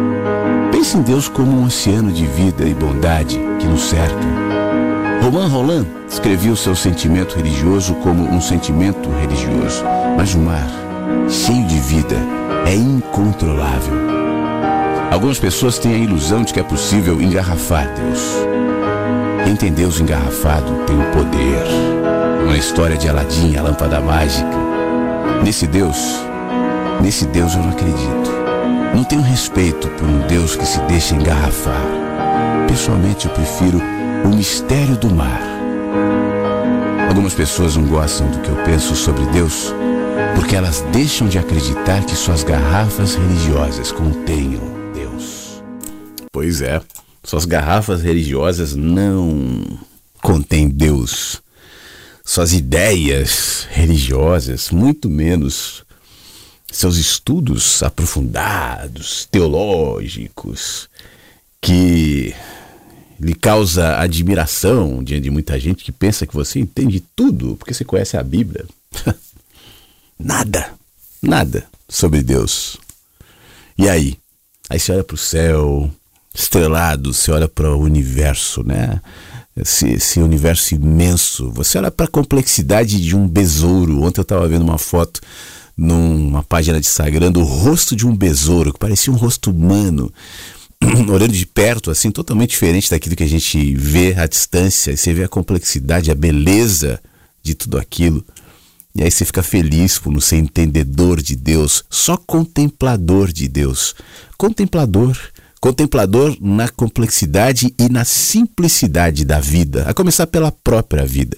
[0.72, 4.16] Pense em Deus como um oceano de vida e bondade que nos cerca.
[5.22, 9.84] Romain Roland escrevia o seu sentimento religioso como um sentimento religioso,
[10.18, 10.68] mas o mar,
[11.30, 12.18] cheio de vida,
[12.66, 13.94] é incontrolável.
[15.12, 18.51] Algumas pessoas têm a ilusão de que é possível engarrafar Deus.
[19.52, 21.66] Quem tem Deus engarrafado tem o poder.
[22.46, 24.48] Uma história de Aladim, a lâmpada mágica.
[25.44, 25.98] Nesse Deus,
[27.02, 28.32] nesse Deus eu não acredito.
[28.96, 31.84] Não tenho respeito por um Deus que se deixa engarrafar.
[32.66, 33.82] Pessoalmente eu prefiro
[34.24, 35.42] o mistério do mar.
[37.10, 39.76] Algumas pessoas não gostam do que eu penso sobre Deus
[40.34, 44.62] porque elas deixam de acreditar que suas garrafas religiosas contenham
[44.94, 45.62] Deus.
[46.32, 46.80] Pois é,
[47.24, 49.80] suas garrafas religiosas não
[50.22, 51.42] contêm Deus.
[52.24, 55.84] Suas ideias religiosas, muito menos
[56.72, 60.90] seus estudos aprofundados, teológicos,
[61.60, 62.34] que
[63.20, 67.86] lhe causa admiração diante de muita gente que pensa que você entende tudo porque você
[67.86, 68.66] conhece a Bíblia.
[70.18, 70.74] nada,
[71.22, 72.78] nada sobre Deus.
[73.78, 74.18] E aí?
[74.70, 75.92] Aí você olha para o céu,
[76.34, 79.02] estrelado, você olha para o universo, né?
[79.56, 81.52] Esse, esse, universo imenso.
[81.52, 84.02] Você olha para a complexidade de um besouro.
[84.02, 85.20] Ontem eu estava vendo uma foto
[85.76, 90.12] numa página de Instagram do rosto de um besouro, que parecia um rosto humano.
[91.12, 94.92] olhando de perto, assim, totalmente diferente daquilo que a gente vê à distância.
[94.92, 97.00] E você vê a complexidade, a beleza
[97.44, 98.26] de tudo aquilo.
[98.94, 103.96] E aí você fica feliz por não ser entendedor de Deus, só contemplador de Deus.
[104.38, 105.18] Contemplador.
[105.62, 111.38] Contemplador na complexidade e na simplicidade da vida, a começar pela própria vida,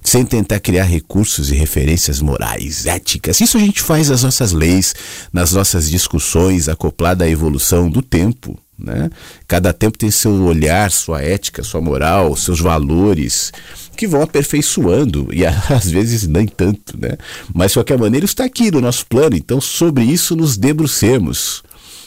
[0.00, 3.40] sem tentar criar recursos e referências morais, éticas.
[3.40, 4.94] Isso a gente faz nas nossas leis,
[5.32, 8.56] nas nossas discussões, acoplada à evolução do tempo.
[8.78, 9.10] Né?
[9.48, 13.52] Cada tempo tem seu olhar, sua ética, sua moral, seus valores
[13.96, 17.16] que vão aperfeiçoando e às vezes nem tanto, né?
[17.52, 21.62] Mas de qualquer maneira está aqui no nosso plano, então sobre isso nos debrucemos.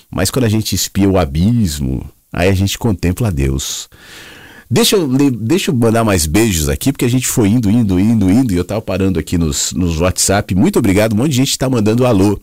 [0.09, 3.89] Mas quando a gente espia o abismo, aí a gente contempla Deus.
[4.69, 8.29] Deixa eu, deixa eu mandar mais beijos aqui, porque a gente foi indo, indo, indo,
[8.29, 10.53] indo, e eu estava parando aqui nos, nos WhatsApp.
[10.53, 12.39] Muito obrigado, um monte de gente está mandando alô.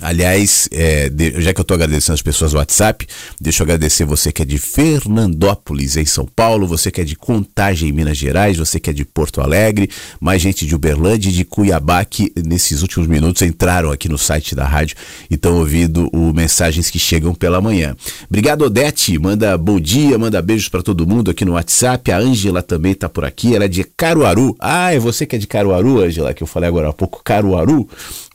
[0.00, 3.04] Aliás, é, de, já que eu estou agradecendo as pessoas do WhatsApp,
[3.40, 7.16] deixa eu agradecer você que é de Fernandópolis, em São Paulo, você que é de
[7.16, 11.32] Contagem, em Minas Gerais, você que é de Porto Alegre, mais gente de Uberlândia e
[11.32, 14.96] de Cuiabá que nesses últimos minutos entraram aqui no site da rádio
[15.28, 17.96] e estão ouvindo o mensagens que chegam pela manhã.
[18.28, 19.18] Obrigado, Odete.
[19.18, 22.12] Manda bom dia, manda beijos para todo mundo aqui no WhatsApp.
[22.12, 24.54] A Ângela também está por aqui, ela é de Caruaru.
[24.60, 27.88] Ah, é você que é de Caruaru, Ângela, que eu falei agora há pouco, Caruaru.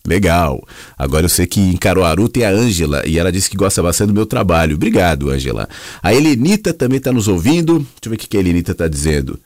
[0.05, 0.61] Legal.
[0.97, 4.09] Agora eu sei que em Caruaru tem a Ângela e ela disse que gosta bastante
[4.09, 4.75] do meu trabalho.
[4.75, 5.67] Obrigado, Ângela.
[6.01, 7.79] A Helenita também está nos ouvindo.
[7.79, 9.39] Deixa eu ver o que a Helenita está dizendo.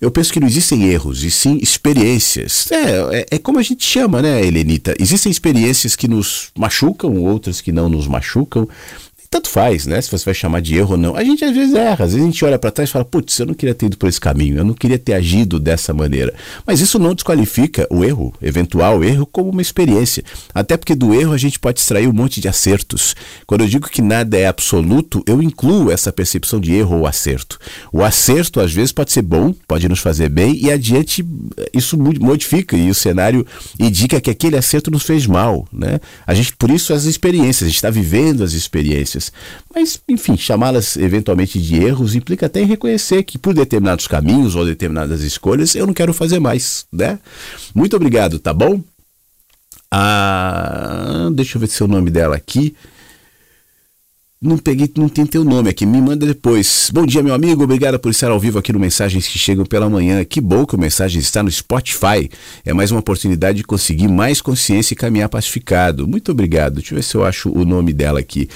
[0.00, 2.72] Eu penso que não existem erros, e sim experiências.
[2.72, 4.94] É, é, é, como a gente chama, né, Helenita?
[4.98, 8.66] Existem experiências que nos machucam, outras que não nos machucam
[9.30, 10.02] tanto faz, né?
[10.02, 11.14] Se você vai chamar de erro ou não.
[11.14, 13.38] A gente às vezes erra, às vezes a gente olha para trás e fala, putz,
[13.38, 16.34] eu não queria ter ido por esse caminho, eu não queria ter agido dessa maneira.
[16.66, 20.24] Mas isso não desqualifica o erro, eventual erro, como uma experiência.
[20.52, 23.14] Até porque do erro a gente pode extrair um monte de acertos.
[23.46, 27.56] Quando eu digo que nada é absoluto, eu incluo essa percepção de erro ou acerto.
[27.92, 31.24] O acerto às vezes pode ser bom, pode nos fazer bem e adiante
[31.72, 33.46] isso modifica e o cenário
[33.78, 36.00] indica que aquele acerto nos fez mal, né?
[36.26, 39.19] A gente por isso as experiências, a gente está vivendo as experiências
[39.74, 44.64] Mas, enfim, chamá-las eventualmente de erros implica até em reconhecer que por determinados caminhos ou
[44.64, 47.18] determinadas escolhas eu não quero fazer mais, né?
[47.74, 48.80] Muito obrigado, tá bom?
[49.90, 52.76] Ah, deixa eu ver se é o nome dela aqui.
[54.42, 56.90] Não peguei, não tem teu nome aqui, me manda depois.
[56.94, 59.90] Bom dia, meu amigo, obrigado por estar ao vivo aqui no Mensagens que Chegam pela
[59.90, 60.24] Manhã.
[60.24, 62.30] Que bom que o Mensagens está no Spotify.
[62.64, 66.08] É mais uma oportunidade de conseguir mais consciência e caminhar pacificado.
[66.08, 66.76] Muito obrigado.
[66.76, 68.48] Deixa eu ver se eu acho o nome dela aqui.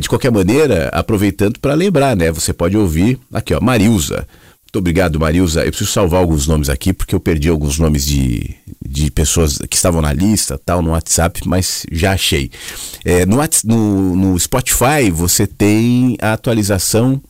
[0.00, 2.32] De qualquer maneira, aproveitando para lembrar, né?
[2.32, 4.26] Você pode ouvir aqui, ó, Marilza.
[4.76, 5.64] Muito obrigado, Marilza.
[5.64, 8.54] Eu preciso salvar alguns nomes aqui, porque eu perdi alguns nomes de,
[8.86, 12.50] de pessoas que estavam na lista, tal, no WhatsApp, mas já achei.
[13.02, 17.22] É, no, no, no Spotify, você tem a atualização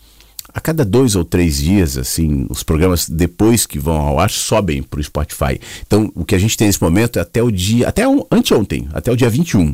[0.53, 4.83] a cada dois ou três dias, assim, os programas depois que vão ao ar sobem
[4.83, 5.61] para o Spotify.
[5.87, 9.13] Então, o que a gente tem nesse momento é até o dia, até anteontem, até
[9.13, 9.73] o dia 21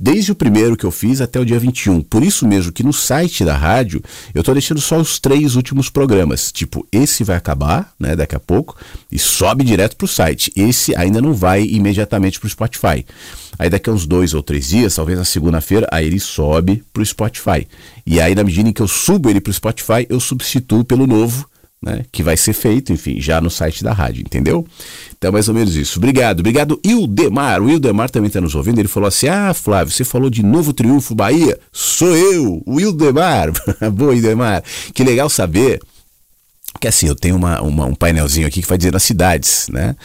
[0.00, 2.00] desde o primeiro que eu fiz até o dia 21.
[2.00, 4.02] Por isso mesmo que no site da rádio
[4.34, 6.50] eu estou deixando só os três últimos programas.
[6.50, 8.78] Tipo, esse vai acabar, né, daqui a pouco,
[9.12, 10.50] e sobe direto para o site.
[10.56, 13.04] Esse ainda não vai imediatamente para o Spotify.
[13.58, 17.02] Aí daqui a uns dois ou três dias, talvez na segunda-feira, aí ele sobe para
[17.02, 17.68] o Spotify.
[18.06, 21.06] E aí, na medida em que eu subo ele para o Spotify, eu substituo pelo
[21.06, 21.49] novo
[21.82, 24.66] né, que vai ser feito, enfim, já no site da rádio, entendeu?
[25.16, 25.98] Então, mais ou menos isso.
[25.98, 27.62] Obrigado, obrigado, Ildemar.
[27.62, 28.78] O Ildemar também está nos ouvindo.
[28.78, 31.58] Ele falou assim: Ah, Flávio, você falou de novo triunfo Bahia?
[31.72, 33.50] Sou eu, o Ildemar.
[33.92, 34.62] Boa, Ildemar.
[34.92, 35.80] Que legal saber
[36.78, 39.96] que assim, eu tenho uma, uma, um painelzinho aqui que vai dizer as cidades, né?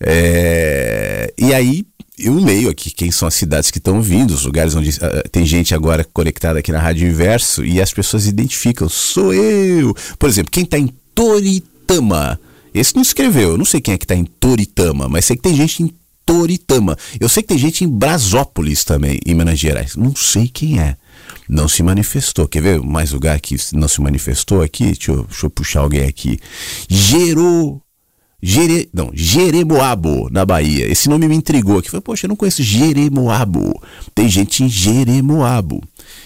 [0.00, 1.86] É, e aí
[2.18, 5.44] eu leio aqui quem são as cidades que estão vindo, os lugares onde uh, tem
[5.44, 9.94] gente agora conectada aqui na Rádio Inverso e as pessoas identificam, sou eu.
[10.18, 12.38] Por exemplo, quem está em Toritama.
[12.74, 15.42] Esse não escreveu, eu não sei quem é que está em Toritama, mas sei que
[15.42, 15.94] tem gente em
[16.26, 16.96] Toritama.
[17.20, 19.94] Eu sei que tem gente em Brasópolis também, em Minas Gerais.
[19.94, 20.96] Não sei quem é.
[21.48, 22.48] Não se manifestou.
[22.48, 24.86] Quer ver mais lugar que não se manifestou aqui?
[24.86, 26.38] Deixa eu, deixa eu puxar alguém aqui.
[26.88, 27.83] Gerou.
[28.46, 30.86] Jere, não, Jeremoabo, na Bahia.
[30.86, 31.90] Esse nome me intrigou aqui.
[31.90, 33.80] Falei, poxa, eu não conheço Jeremoabo.
[34.14, 35.82] Tem gente em Jeremoabo.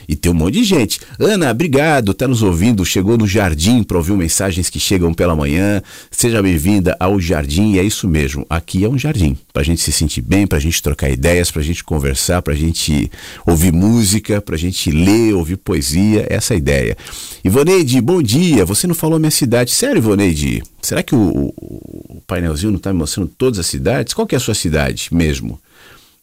[0.08, 0.98] E tem um monte de gente.
[1.16, 2.84] Ana, obrigado, tá nos ouvindo.
[2.84, 5.80] Chegou no jardim para ouvir mensagens que chegam pela manhã.
[6.10, 7.74] Seja bem-vinda ao jardim.
[7.74, 8.44] E é isso mesmo.
[8.50, 9.36] Aqui é um jardim.
[9.52, 13.08] Pra gente se sentir bem, pra gente trocar ideias, pra gente conversar, pra gente
[13.46, 16.26] ouvir música, pra gente ler, ouvir poesia.
[16.28, 16.96] Essa é a ideia.
[17.44, 18.64] Ivoneide, bom dia.
[18.64, 19.70] Você não falou minha cidade.
[19.70, 20.64] Sério, Ivoneide?
[20.82, 24.14] Será que o, o painelzinho não está me mostrando todas as cidades?
[24.14, 25.60] Qual que é a sua cidade mesmo?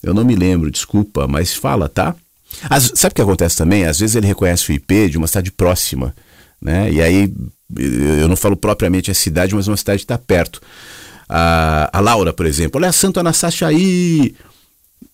[0.02, 2.16] Eu não me lembro, desculpa, mas fala, tá?
[2.70, 3.86] As, sabe o que acontece também?
[3.86, 6.16] Às vezes ele reconhece o IP de uma cidade próxima,
[6.62, 6.92] né?
[6.92, 7.34] E aí
[7.76, 10.62] eu não falo propriamente a cidade, mas uma cidade está perto.
[11.28, 14.36] A, a Laura, por exemplo, olha Santo Anastácio aí.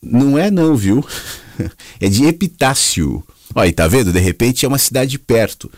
[0.01, 1.05] Não é não, viu?
[1.99, 3.23] é de Epitácio.
[3.55, 4.11] Olha tá vendo?
[4.11, 5.71] De repente é uma cidade perto.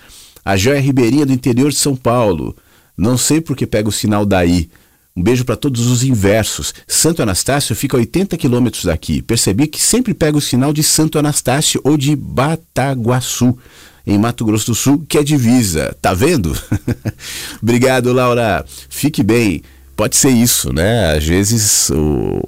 [0.44, 2.56] A Joia Ribeirinha do interior de São Paulo.
[2.98, 4.70] Não sei porque pega o sinal daí.
[5.16, 6.74] Um beijo para todos os inversos.
[6.88, 9.22] Santo Anastácio fica a 80 quilômetros daqui.
[9.22, 13.58] Percebi que sempre pega o sinal de Santo Anastácio ou de Bataguaçu,
[14.06, 15.96] em Mato Grosso do Sul, que é divisa.
[16.02, 16.58] Tá vendo?
[17.62, 18.66] Obrigado, Laura.
[18.90, 19.62] Fique bem.
[19.96, 21.16] Pode ser isso, né?
[21.16, 22.42] Às vezes o,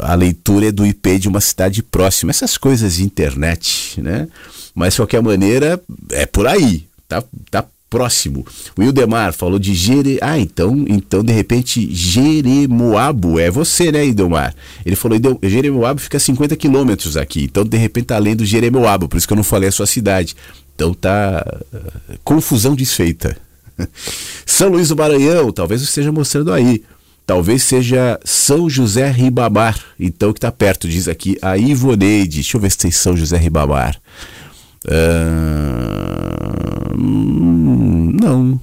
[0.00, 2.30] a leitura é do IP de uma cidade próxima.
[2.30, 4.26] Essas coisas de internet, né?
[4.74, 5.80] Mas de qualquer maneira,
[6.10, 6.86] é por aí.
[7.08, 8.46] Tá, tá próximo.
[8.78, 10.18] O Ildemar falou de Jere.
[10.22, 14.54] Ah, então, então de repente Jeremoabo é você, né, Ildemar?
[14.86, 17.42] Ele falou: Jeremoabo fica a 50 quilômetros aqui.
[17.42, 19.86] Então, de repente, tá além do Jeremoabo, por isso que eu não falei a sua
[19.86, 20.36] cidade.
[20.74, 21.44] Então tá.
[21.74, 23.36] Uh, confusão desfeita.
[24.46, 26.82] São Luís do Maranhão, talvez eu esteja mostrando aí.
[27.26, 32.36] Talvez seja São José Ribamar, então que está perto, diz aqui a Ivoneide.
[32.36, 34.00] Deixa eu ver se tem São José Ribamar.
[34.86, 36.50] Uh,
[36.96, 38.60] não.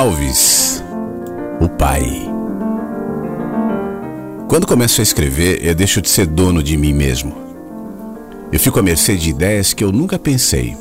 [0.00, 0.82] Alves,
[1.60, 2.02] o pai.
[4.48, 7.36] Quando começo a escrever, eu deixo de ser dono de mim mesmo.
[8.50, 10.74] Eu fico à mercê de ideias que eu nunca pensei.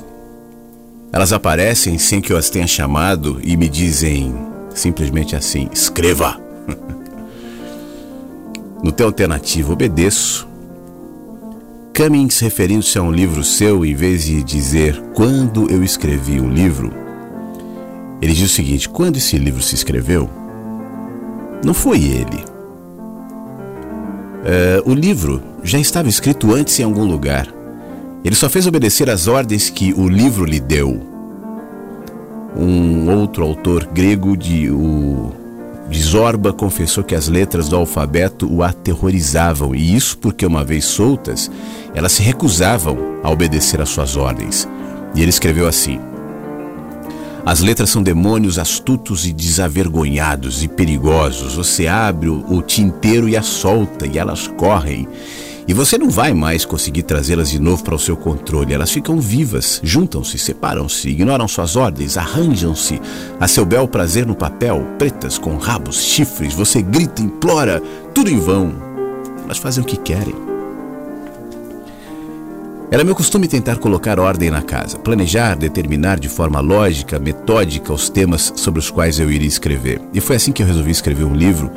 [1.11, 4.33] Elas aparecem sem que eu as tenha chamado e me dizem
[4.73, 6.39] simplesmente assim: escreva.
[8.81, 10.47] no teu alternativo, obedeço.
[11.93, 17.08] Cummings, referindo-se a um livro seu, em vez de dizer quando eu escrevi um livro,
[18.21, 20.29] ele diz o seguinte: quando esse livro se escreveu,
[21.63, 22.43] não foi ele.
[24.45, 27.47] É, o livro já estava escrito antes em algum lugar.
[28.23, 31.01] Ele só fez obedecer às ordens que o livro lhe deu.
[32.57, 35.31] Um outro autor grego de, o,
[35.89, 40.85] de Zorba confessou que as letras do alfabeto o aterrorizavam, e isso porque, uma vez
[40.85, 41.49] soltas,
[41.93, 44.67] elas se recusavam a obedecer às suas ordens.
[45.15, 45.99] E ele escreveu assim:
[47.49, 51.55] as letras são demônios astutos e desavergonhados e perigosos.
[51.55, 55.07] Você abre o tinteiro e as solta e elas correm.
[55.67, 58.71] E você não vai mais conseguir trazê-las de novo para o seu controle.
[58.71, 63.01] Elas ficam vivas, juntam-se, separam-se, ignoram suas ordens, arranjam-se
[63.39, 66.53] a seu bel prazer no papel, pretas com rabos, chifres.
[66.53, 67.81] Você grita, implora,
[68.13, 68.75] tudo em vão.
[69.43, 70.48] Elas fazem o que querem.
[72.91, 78.09] Era meu costume tentar colocar ordem na casa, planejar, determinar de forma lógica, metódica os
[78.09, 80.01] temas sobre os quais eu iria escrever.
[80.11, 81.69] E foi assim que eu resolvi escrever um livro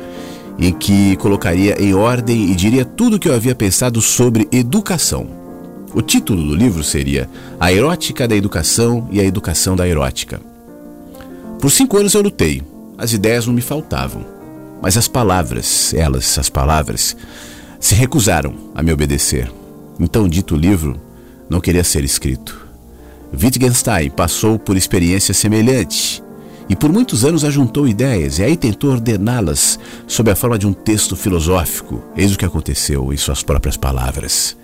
[0.57, 5.27] em que colocaria em ordem e diria tudo o que eu havia pensado sobre educação.
[5.93, 10.41] O título do livro seria A Erótica da Educação e a Educação da Erótica.
[11.61, 12.63] Por cinco anos eu lutei,
[12.97, 14.25] as ideias não me faltavam,
[14.81, 17.15] mas as palavras, elas, as palavras,
[17.79, 19.51] se recusaram a me obedecer.
[19.99, 20.99] Então, dito livro
[21.53, 22.67] não queria ser escrito.
[23.31, 26.21] Wittgenstein passou por experiência semelhante
[26.67, 30.73] e por muitos anos ajuntou ideias e aí tentou ordená-las sob a forma de um
[30.73, 32.03] texto filosófico.
[32.17, 34.57] Eis o que aconteceu em suas próprias palavras.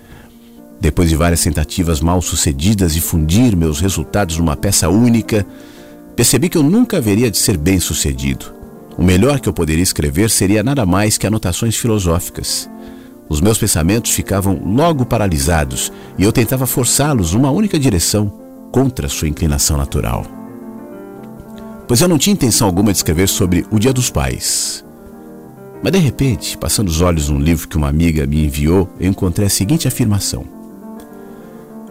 [0.80, 5.46] Depois de várias tentativas mal sucedidas de fundir meus resultados numa peça única,
[6.16, 8.46] percebi que eu nunca haveria de ser bem sucedido.
[8.98, 12.68] O melhor que eu poderia escrever seria nada mais que anotações filosóficas.
[13.30, 18.28] Os meus pensamentos ficavam logo paralisados e eu tentava forçá-los numa única direção,
[18.72, 20.26] contra sua inclinação natural.
[21.86, 24.84] Pois eu não tinha intenção alguma de escrever sobre o Dia dos Pais.
[25.80, 29.46] Mas de repente, passando os olhos num livro que uma amiga me enviou, eu encontrei
[29.46, 30.44] a seguinte afirmação: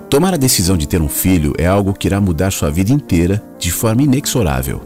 [0.09, 3.41] Tomar a decisão de ter um filho é algo que irá mudar sua vida inteira
[3.57, 4.81] de forma inexorável.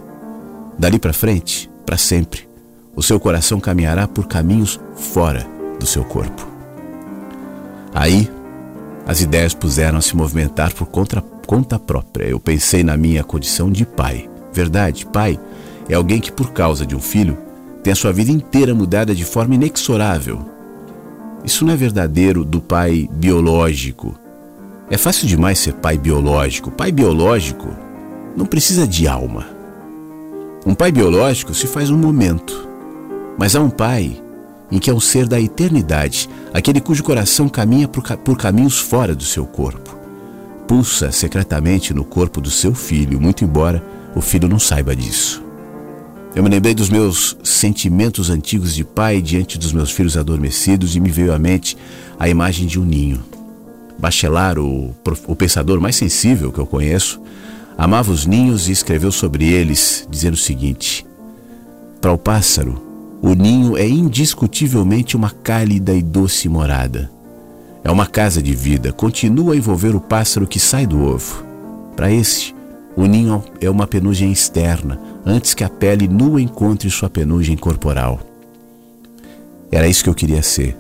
[0.78, 2.48] Dali para frente, para sempre,
[2.96, 6.48] o seu coração caminhará por caminhos fora do seu corpo.
[7.94, 8.32] Aí,
[9.06, 11.22] as ideias puseram a se movimentar por conta,
[11.78, 12.26] própria.
[12.26, 14.30] Eu pensei na minha condição de pai.
[14.54, 15.38] Verdade, pai
[15.90, 17.38] é alguém que, por causa de um filho,
[17.84, 20.46] tem a sua vida inteira mudada de forma inexorável.
[21.44, 24.18] Isso não é verdadeiro do pai biológico.
[24.90, 26.72] É fácil demais ser pai biológico.
[26.72, 27.68] Pai biológico
[28.38, 29.46] não precisa de alma.
[30.66, 32.70] Um pai biológico se faz um momento.
[33.38, 34.23] Mas há um pai
[34.74, 39.24] em que é o ser da eternidade, aquele cujo coração caminha por caminhos fora do
[39.24, 39.96] seu corpo.
[40.68, 45.44] Pulsa secretamente no corpo do seu filho, muito embora o filho não saiba disso.
[46.36, 51.00] Eu me lembrei dos meus sentimentos antigos de pai diante dos meus filhos adormecidos e
[51.00, 51.78] me veio à mente
[52.18, 53.24] a imagem de um ninho.
[54.00, 54.92] Bachelard, o,
[55.28, 57.22] o pensador mais sensível que eu conheço,
[57.78, 61.06] amava os ninhos e escreveu sobre eles, dizendo o seguinte:
[62.02, 62.93] Para o pássaro,
[63.24, 67.10] o ninho é indiscutivelmente uma cálida e doce morada.
[67.82, 71.42] É uma casa de vida, continua a envolver o pássaro que sai do ovo.
[71.96, 72.54] Para este,
[72.98, 78.20] o ninho é uma penugem externa, antes que a pele nua encontre sua penugem corporal.
[79.72, 80.78] Era isso que eu queria ser.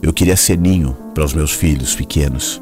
[0.00, 2.61] Eu queria ser ninho para os meus filhos pequenos.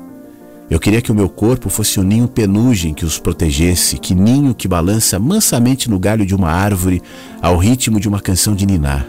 [0.70, 4.54] Eu queria que o meu corpo fosse um ninho penugem que os protegesse, que ninho
[4.54, 7.02] que balança mansamente no galho de uma árvore
[7.42, 9.04] ao ritmo de uma canção de ninar.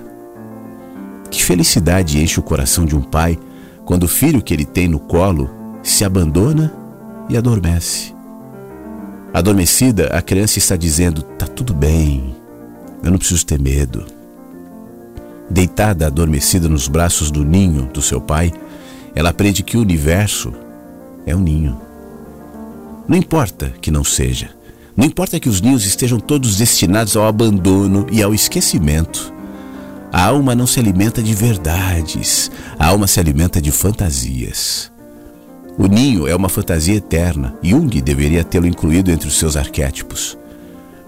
[1.30, 3.38] Que felicidade enche o coração de um pai
[3.86, 5.52] quando o filho que ele tem no colo
[5.84, 6.74] se abandona
[7.30, 8.12] e adormece.
[9.32, 12.36] Adormecida, a criança está dizendo: tá tudo bem,
[13.04, 14.04] eu não preciso ter medo.
[15.48, 18.52] Deitada adormecida nos braços do ninho do seu pai,
[19.14, 20.52] ela aprende que o universo
[21.32, 21.80] é um ninho.
[23.08, 24.52] Não importa que não seja,
[24.96, 29.34] não importa que os ninhos estejam todos destinados ao abandono e ao esquecimento.
[30.12, 34.92] A alma não se alimenta de verdades, a alma se alimenta de fantasias.
[35.78, 37.56] O ninho é uma fantasia eterna.
[37.64, 40.38] Jung deveria tê-lo incluído entre os seus arquétipos.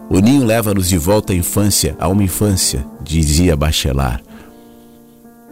[0.10, 4.24] O ninho leva-nos de volta à infância, a uma infância, dizia Bachelard.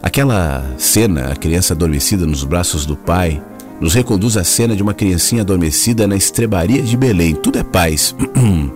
[0.02, 3.40] Aquela cena, a criança adormecida nos braços do pai,
[3.82, 7.34] nos reconduz à cena de uma criancinha adormecida na estrebaria de Belém.
[7.34, 8.14] Tudo é paz.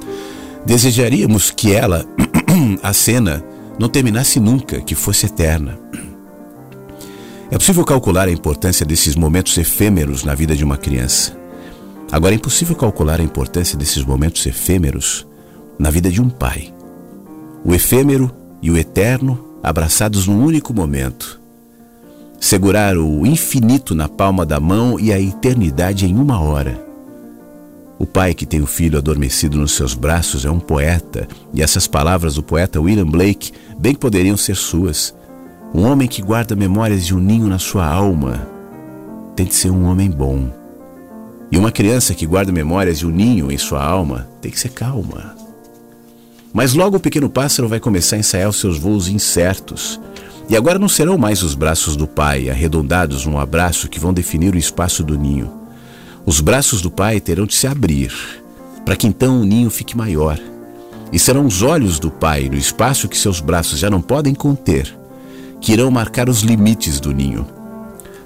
[0.66, 2.04] Desejaríamos que ela,
[2.82, 3.42] a cena,
[3.78, 5.78] não terminasse nunca, que fosse eterna.
[7.52, 11.38] É possível calcular a importância desses momentos efêmeros na vida de uma criança.
[12.10, 15.24] Agora, é impossível calcular a importância desses momentos efêmeros
[15.78, 16.74] na vida de um pai.
[17.64, 18.28] O efêmero
[18.60, 21.45] e o eterno abraçados num único momento.
[22.40, 26.84] Segurar o infinito na palma da mão e a eternidade em uma hora.
[27.98, 31.86] O pai que tem o filho adormecido nos seus braços é um poeta, e essas
[31.86, 35.14] palavras do poeta William Blake bem poderiam ser suas.
[35.74, 38.46] Um homem que guarda memórias de um ninho na sua alma
[39.34, 40.50] tem de ser um homem bom.
[41.50, 44.70] E uma criança que guarda memórias de um ninho em sua alma tem que ser
[44.70, 45.34] calma.
[46.52, 50.00] Mas logo o pequeno pássaro vai começar a ensaiar os seus voos incertos.
[50.48, 54.54] E agora não serão mais os braços do pai, arredondados num abraço, que vão definir
[54.54, 55.50] o espaço do ninho.
[56.24, 58.12] Os braços do pai terão de se abrir,
[58.84, 60.38] para que então o ninho fique maior.
[61.12, 64.96] E serão os olhos do pai, no espaço que seus braços já não podem conter,
[65.60, 67.46] que irão marcar os limites do ninho.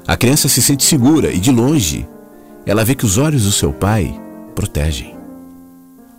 [0.07, 2.07] A criança se sente segura e, de longe,
[2.66, 4.14] ela vê que os olhos do seu pai
[4.55, 5.14] protegem.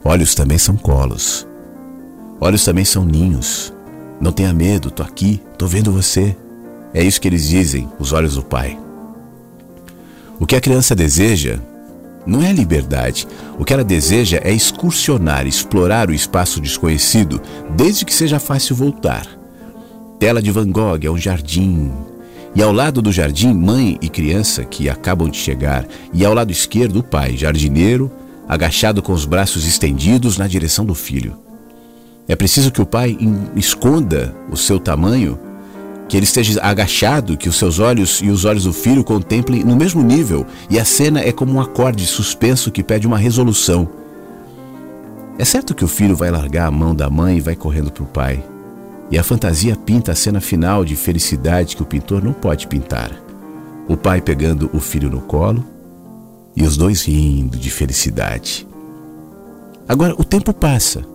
[0.04, 1.46] Olhos também são colos.
[2.40, 3.72] Olhos também são ninhos.
[4.22, 6.38] Não tenha medo, tô aqui, tô vendo você.
[6.94, 8.78] É isso que eles dizem, os olhos do Pai.
[10.40, 11.60] O que a criança deseja
[12.26, 13.28] não é liberdade.
[13.58, 17.42] O que ela deseja é excursionar, explorar o espaço desconhecido,
[17.76, 19.26] desde que seja fácil voltar.
[20.20, 21.92] Tela de Van Gogh é um jardim.
[22.54, 25.88] E ao lado do jardim, mãe e criança que acabam de chegar.
[26.14, 28.12] E ao lado esquerdo, o pai, jardineiro,
[28.48, 31.41] agachado com os braços estendidos na direção do filho.
[32.32, 33.18] É preciso que o pai
[33.58, 35.38] esconda o seu tamanho,
[36.08, 39.76] que ele esteja agachado, que os seus olhos e os olhos do filho contemplem no
[39.76, 43.90] mesmo nível, e a cena é como um acorde suspenso que pede uma resolução.
[45.38, 48.04] É certo que o filho vai largar a mão da mãe e vai correndo para
[48.04, 48.42] o pai.
[49.12, 53.12] E a fantasia pinta a cena final de felicidade que o pintor não pode pintar.
[53.90, 55.66] O pai pegando o filho no colo
[56.56, 58.66] e os dois rindo de felicidade.
[59.86, 61.11] Agora o tempo passa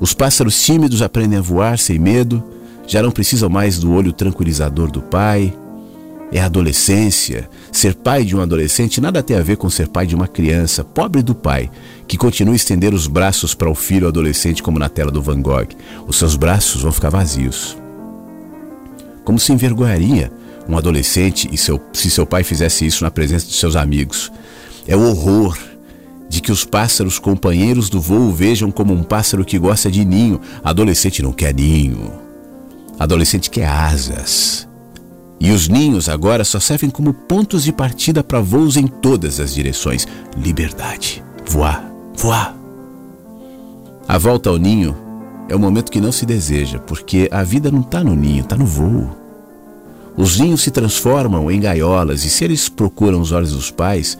[0.00, 2.42] os pássaros tímidos aprendem a voar sem medo,
[2.86, 5.52] já não precisam mais do olho tranquilizador do pai.
[6.30, 7.48] É a adolescência.
[7.72, 10.84] Ser pai de um adolescente nada tem a ver com ser pai de uma criança,
[10.84, 11.70] pobre do pai,
[12.06, 15.40] que continua a estender os braços para o filho adolescente, como na tela do Van
[15.40, 15.68] Gogh.
[16.06, 17.76] Os seus braços vão ficar vazios.
[19.24, 20.30] Como se envergonharia
[20.68, 24.30] um adolescente e seu, se seu pai fizesse isso na presença de seus amigos.
[24.86, 25.56] É o horror
[26.28, 30.40] de que os pássaros companheiros do voo vejam como um pássaro que gosta de ninho.
[30.62, 32.12] Adolescente não quer ninho.
[32.98, 34.68] Adolescente quer asas.
[35.40, 39.54] E os ninhos agora só servem como pontos de partida para voos em todas as
[39.54, 40.06] direções.
[40.36, 41.22] Liberdade.
[41.46, 42.54] Voar, voar.
[44.06, 44.96] A volta ao ninho
[45.48, 48.56] é o momento que não se deseja, porque a vida não está no ninho, está
[48.56, 49.16] no voo.
[50.16, 54.18] Os ninhos se transformam em gaiolas e se eles procuram os olhos dos pais,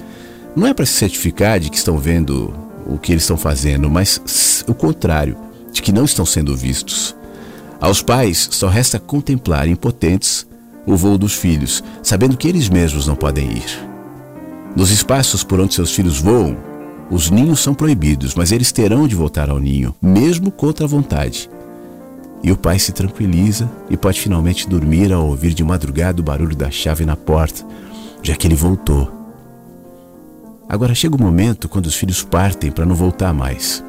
[0.59, 2.53] não é para se certificar de que estão vendo
[2.85, 5.37] o que eles estão fazendo, mas o contrário,
[5.73, 7.15] de que não estão sendo vistos.
[7.81, 10.47] Aos pais só resta contemplar impotentes
[10.85, 13.89] o voo dos filhos, sabendo que eles mesmos não podem ir.
[14.75, 16.57] Nos espaços por onde seus filhos voam,
[17.11, 21.49] os ninhos são proibidos, mas eles terão de voltar ao ninho, mesmo contra a vontade.
[22.43, 26.57] E o pai se tranquiliza e pode finalmente dormir ao ouvir de madrugada o barulho
[26.57, 27.65] da chave na porta,
[28.23, 29.18] já que ele voltou
[30.69, 33.83] Agora chega o momento quando os filhos partem para não voltar mais.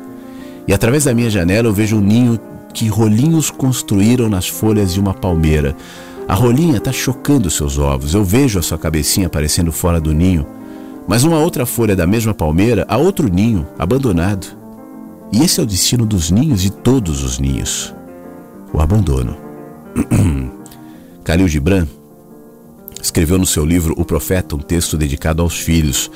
[0.67, 2.39] E através da minha janela eu vejo um ninho
[2.73, 5.75] que rolinhos construíram nas folhas de uma palmeira.
[6.27, 8.13] A rolinha está chocando seus ovos.
[8.13, 10.45] Eu vejo a sua cabecinha aparecendo fora do ninho.
[11.07, 14.47] Mas uma outra folha da mesma palmeira há outro ninho, abandonado.
[15.31, 17.93] E esse é o destino dos ninhos e todos os ninhos:
[18.71, 19.35] o abandono.
[21.25, 21.87] Khalil Gibran
[23.01, 26.11] escreveu no seu livro O Profeta um texto dedicado aos filhos.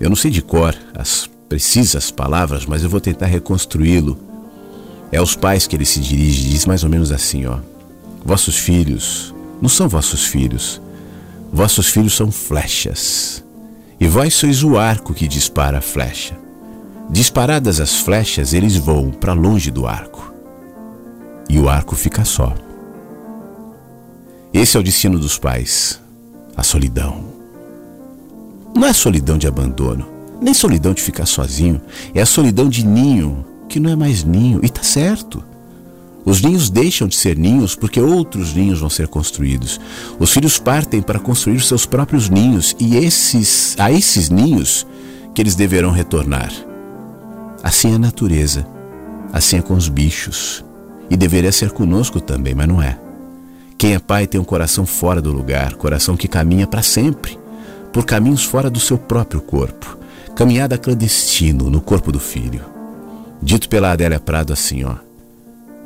[0.00, 4.18] Eu não sei de cor as precisas palavras, mas eu vou tentar reconstruí-lo.
[5.12, 7.58] É aos pais que ele se dirige, diz mais ou menos assim, ó:
[8.24, 10.80] Vossos filhos não são vossos filhos.
[11.52, 13.44] Vossos filhos são flechas.
[13.98, 16.36] E vós sois o arco que dispara a flecha.
[17.08, 20.34] Disparadas as flechas, eles voam para longe do arco.
[21.48, 22.54] E o arco fica só.
[24.52, 26.00] Esse é o destino dos pais,
[26.56, 27.33] a solidão.
[28.74, 30.06] Não é solidão de abandono,
[30.40, 31.80] nem solidão de ficar sozinho,
[32.14, 34.60] é a solidão de ninho que não é mais ninho.
[34.62, 35.42] E tá certo.
[36.24, 39.80] Os ninhos deixam de ser ninhos porque outros ninhos vão ser construídos.
[40.18, 44.86] Os filhos partem para construir seus próprios ninhos e esses, a esses ninhos
[45.34, 46.52] que eles deverão retornar.
[47.62, 48.66] Assim é a natureza,
[49.32, 50.64] assim é com os bichos.
[51.10, 52.98] E deveria ser conosco também, mas não é.
[53.76, 57.38] Quem é pai tem um coração fora do lugar, coração que caminha para sempre,
[57.94, 59.96] por caminhos fora do seu próprio corpo,
[60.34, 62.60] caminhada clandestino no corpo do filho.
[63.40, 64.96] Dito pela Adélia Prado assim, ó.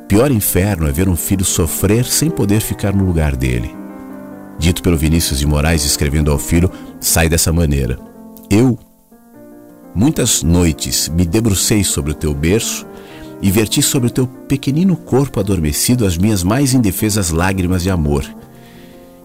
[0.09, 3.77] Pior inferno é ver um filho sofrer sem poder ficar no lugar dele.
[4.59, 7.99] Dito pelo Vinícius de Moraes escrevendo ao filho, sai dessa maneira.
[8.49, 8.79] Eu,
[9.95, 12.87] muitas noites, me debrucei sobre o teu berço
[13.43, 18.25] e verti sobre o teu pequenino corpo adormecido as minhas mais indefesas lágrimas de amor.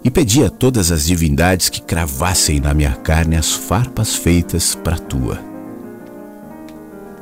[0.04, 4.98] E pedi a todas as divindades que cravassem na minha carne as farpas feitas para
[4.98, 5.40] tua.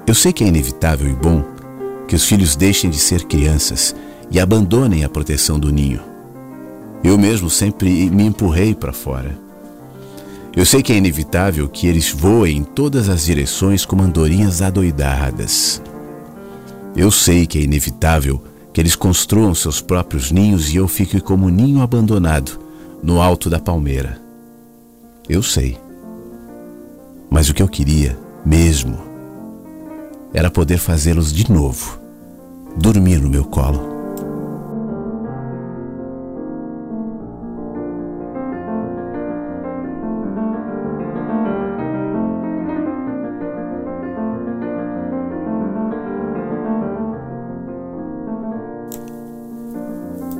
[0.08, 1.44] Eu sei que é inevitável e bom
[2.08, 3.96] que os filhos deixem de ser crianças
[4.32, 6.02] e abandonem a proteção do ninho.
[7.04, 9.38] Eu mesmo sempre me empurrei para fora.
[10.56, 15.82] Eu sei que é inevitável que eles voem em todas as direções como andorinhas adoidadas.
[16.96, 21.48] Eu sei que é inevitável que eles construam seus próprios ninhos e eu fique como
[21.48, 22.61] ninho abandonado
[23.02, 24.20] no alto da palmeira.
[25.28, 25.78] Eu sei.
[27.30, 28.98] Mas o que eu queria, mesmo,
[30.34, 32.02] era poder fazê-los de novo
[32.78, 33.92] dormir no meu colo.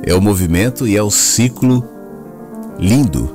[0.04, 1.91] É o movimento e é o ciclo
[2.82, 3.30] lindo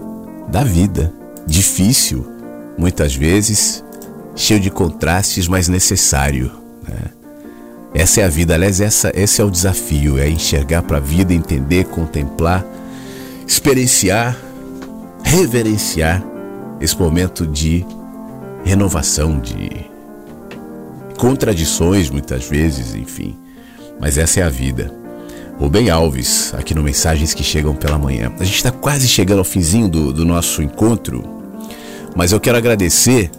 [0.50, 1.14] da vida,
[1.45, 2.28] difícil,
[2.78, 3.82] muitas vezes,
[4.36, 6.52] cheio de contrastes, mas necessário.
[6.86, 7.12] Né?
[7.93, 11.34] Essa é a vida, aliás, essa, esse é o desafio: é enxergar para a vida,
[11.34, 12.66] entender, contemplar,
[13.48, 14.38] experienciar,
[15.24, 16.22] reverenciar
[16.82, 17.86] esse momento de
[18.66, 19.89] renovação, de
[21.18, 23.38] contradições, muitas vezes, enfim.
[24.00, 25.07] Mas essa é a vida.
[25.60, 28.32] Rubem Alves, aqui no Mensagens que Chegam pela Manhã.
[28.39, 31.24] A gente está quase chegando ao finzinho do, do nosso encontro,
[32.16, 33.32] mas eu quero agradecer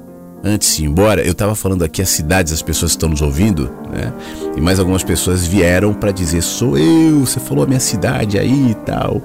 [0.42, 3.22] antes de ir embora, eu estava falando aqui as cidades, as pessoas que estão nos
[3.22, 4.12] ouvindo, né?
[4.56, 8.70] E mais algumas pessoas vieram para dizer: sou eu, você falou a minha cidade aí
[8.70, 9.22] e tal.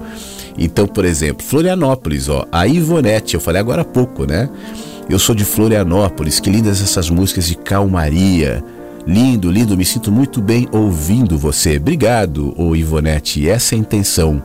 [0.56, 4.48] Então, por exemplo, Florianópolis, ó, a Ivonete, eu falei agora há pouco, né?
[5.08, 8.64] Eu sou de Florianópolis, que lindas essas músicas de calmaria.
[9.06, 11.76] Lindo, lindo, me sinto muito bem ouvindo você.
[11.76, 14.42] Obrigado, ô Ivonete, essa é a intenção.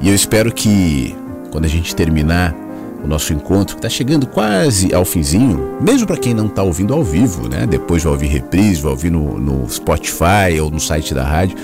[0.00, 1.16] E eu espero que
[1.50, 2.54] quando a gente terminar
[3.02, 6.92] o nosso encontro, que está chegando quase ao finzinho, mesmo para quem não está ouvindo
[6.92, 7.66] ao vivo, né?
[7.66, 11.56] Depois vai ouvir reprise, vai ouvir no, no Spotify ou no site da rádio,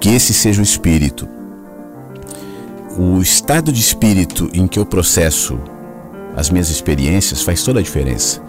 [0.00, 1.28] que esse seja o espírito.
[2.96, 5.58] O estado de espírito em que eu processo
[6.36, 8.40] as minhas experiências faz toda a diferença.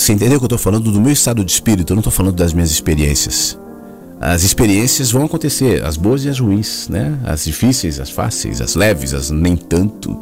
[0.00, 1.92] Você entendeu que eu estou falando do meu estado de espírito?
[1.92, 3.58] Eu não estou falando das minhas experiências.
[4.18, 7.18] As experiências vão acontecer, as boas e as ruins, né?
[7.22, 10.18] As difíceis, as fáceis, as leves, as nem tanto.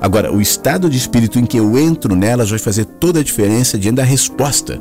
[0.00, 3.78] Agora, o estado de espírito em que eu entro nelas vai fazer toda a diferença
[3.78, 4.80] diante da resposta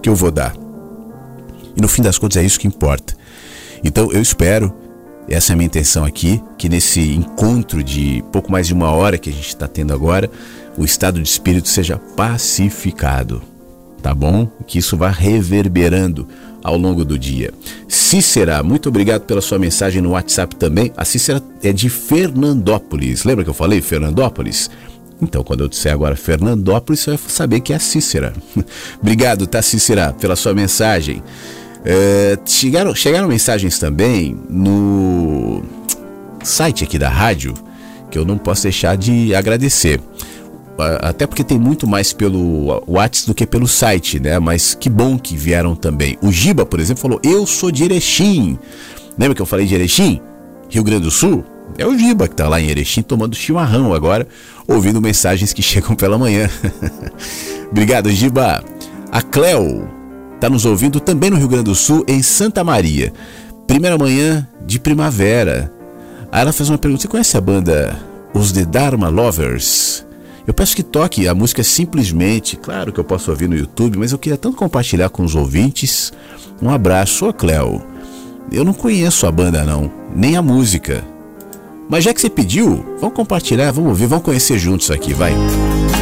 [0.00, 0.54] que eu vou dar.
[1.76, 3.16] E no fim das contas é isso que importa.
[3.82, 4.72] Então eu espero,
[5.28, 9.18] essa é a minha intenção aqui, que nesse encontro de pouco mais de uma hora
[9.18, 10.30] que a gente está tendo agora,
[10.76, 13.42] o estado de espírito seja pacificado,
[14.02, 14.48] tá bom?
[14.66, 16.26] Que isso vá reverberando
[16.62, 17.52] ao longo do dia.
[17.88, 20.92] Cícera, muito obrigado pela sua mensagem no WhatsApp também.
[20.96, 23.24] A Cícera é de Fernandópolis.
[23.24, 24.70] Lembra que eu falei Fernandópolis?
[25.20, 28.32] Então, quando eu disser agora Fernandópolis, você vai saber que é a Cícera.
[29.00, 31.22] obrigado, tá, Cícera, pela sua mensagem.
[31.84, 35.62] É, chegaram, chegaram mensagens também no
[36.44, 37.54] site aqui da rádio
[38.10, 40.00] que eu não posso deixar de agradecer
[41.00, 44.38] até porque tem muito mais pelo WhatsApp do que pelo site, né?
[44.38, 46.16] Mas que bom que vieram também.
[46.22, 48.58] O Giba, por exemplo, falou: Eu sou de Erechim.
[49.18, 50.20] Lembra que eu falei de Erechim?
[50.68, 51.44] Rio Grande do Sul?
[51.78, 54.26] É o Giba que tá lá em Erechim tomando chimarrão agora,
[54.66, 56.48] ouvindo mensagens que chegam pela manhã.
[57.70, 58.64] Obrigado, Giba.
[59.10, 59.88] A Cleo
[60.42, 63.12] tá nos ouvindo também no Rio Grande do Sul, em Santa Maria.
[63.64, 65.72] Primeira manhã de primavera.
[66.32, 67.96] Aí ela fez uma pergunta: Você conhece a banda
[68.34, 70.04] Os The Dharma Lovers?
[70.44, 74.10] Eu peço que toque a música simplesmente, claro que eu posso ouvir no YouTube, mas
[74.10, 76.12] eu queria tanto compartilhar com os ouvintes.
[76.60, 77.80] Um abraço, ô Cleo.
[78.50, 81.04] Eu não conheço a banda não, nem a música.
[81.88, 85.32] Mas já que você pediu, vamos compartilhar, vamos ouvir, vamos conhecer juntos aqui, vai.
[85.32, 86.01] La,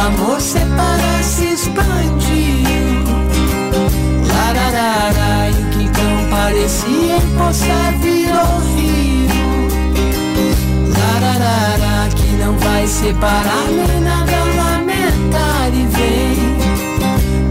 [0.00, 3.04] amor separar se expandiu.
[4.26, 9.68] Lararara, e o que então parecia empoçar virou rio.
[10.88, 16.56] Lararara, que não vai separar nem nada lamentar e vem.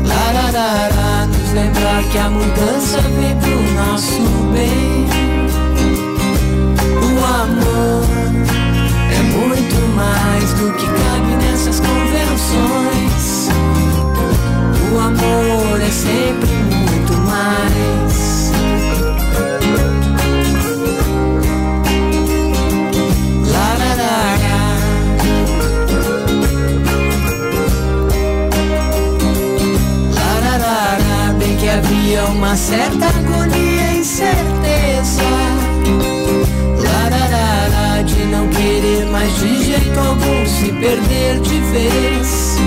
[0.07, 4.21] Lararara, nos lembrar que a mudança vem pro nosso
[4.53, 4.98] bem.
[10.60, 13.49] Mais do que cabe nessas convenções.
[14.93, 18.49] O amor é sempre muito mais.
[31.38, 34.48] bem que havia uma certa agonia e incerteza.
[39.39, 42.57] De jeito algum se perder de vez.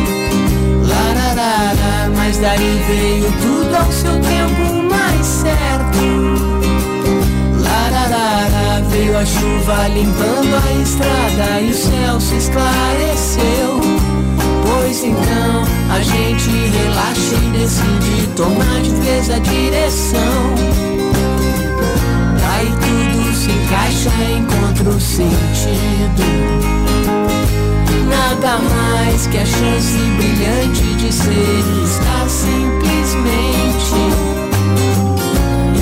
[0.89, 5.99] Lararara, mas daí veio tudo ao seu tempo mais certo.
[7.61, 13.81] Lararara, veio a chuva limpando a estrada e o céu se esclareceu.
[14.65, 20.92] Pois então a gente relaxa e decide tomar de vez a direção.
[23.43, 26.23] Se encaixa, encontra o sentido.
[28.09, 33.97] Nada mais que a chance brilhante de ser estar simplesmente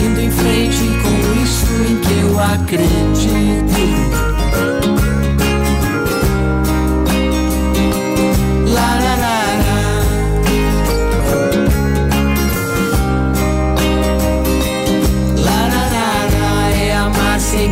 [0.02, 3.50] indo em frente com isso em que eu acredito.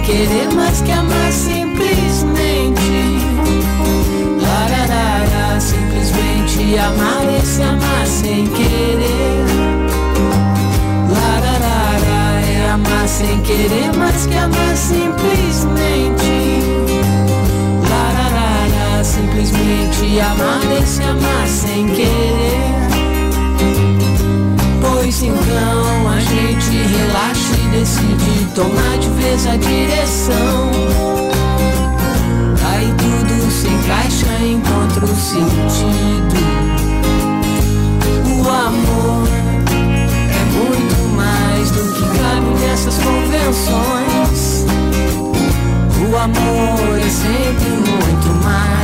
[0.08, 2.80] Querer mais que amar simplesmente.
[4.40, 9.44] Lararara, simplesmente amar e se amar sem querer.
[11.12, 16.62] Lararara, é amar sem querer mais que amar simplesmente.
[17.90, 22.67] Lararara, simplesmente amar e se amar sem querer.
[24.80, 30.70] Pois então a gente relaxa e decide tomar de vez a direção.
[32.70, 36.38] Aí tudo se encaixa, encontra o sentido.
[38.26, 39.28] O amor
[40.30, 44.64] é muito mais do que cabe nessas convenções.
[46.00, 48.77] O amor é sempre muito mais.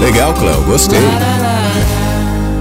[0.00, 0.98] Legal, Cléo, gostei.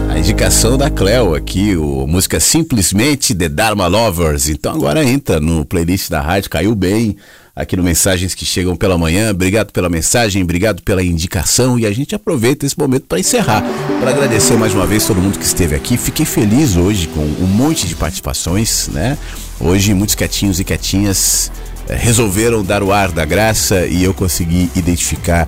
[0.09, 4.49] A indicação da Cléo aqui, o música simplesmente The Dharma Lovers.
[4.49, 7.15] Então agora entra no playlist da rádio, caiu bem
[7.55, 9.29] aqui no Mensagens que Chegam pela Manhã.
[9.29, 13.63] Obrigado pela mensagem, obrigado pela indicação e a gente aproveita esse momento para encerrar,
[13.99, 15.95] para agradecer mais uma vez todo mundo que esteve aqui.
[15.95, 19.15] Fiquei feliz hoje com um monte de participações, né?
[19.59, 21.51] Hoje muitos quietinhos e quietinhas
[21.87, 25.47] eh, resolveram dar o ar da graça e eu consegui identificar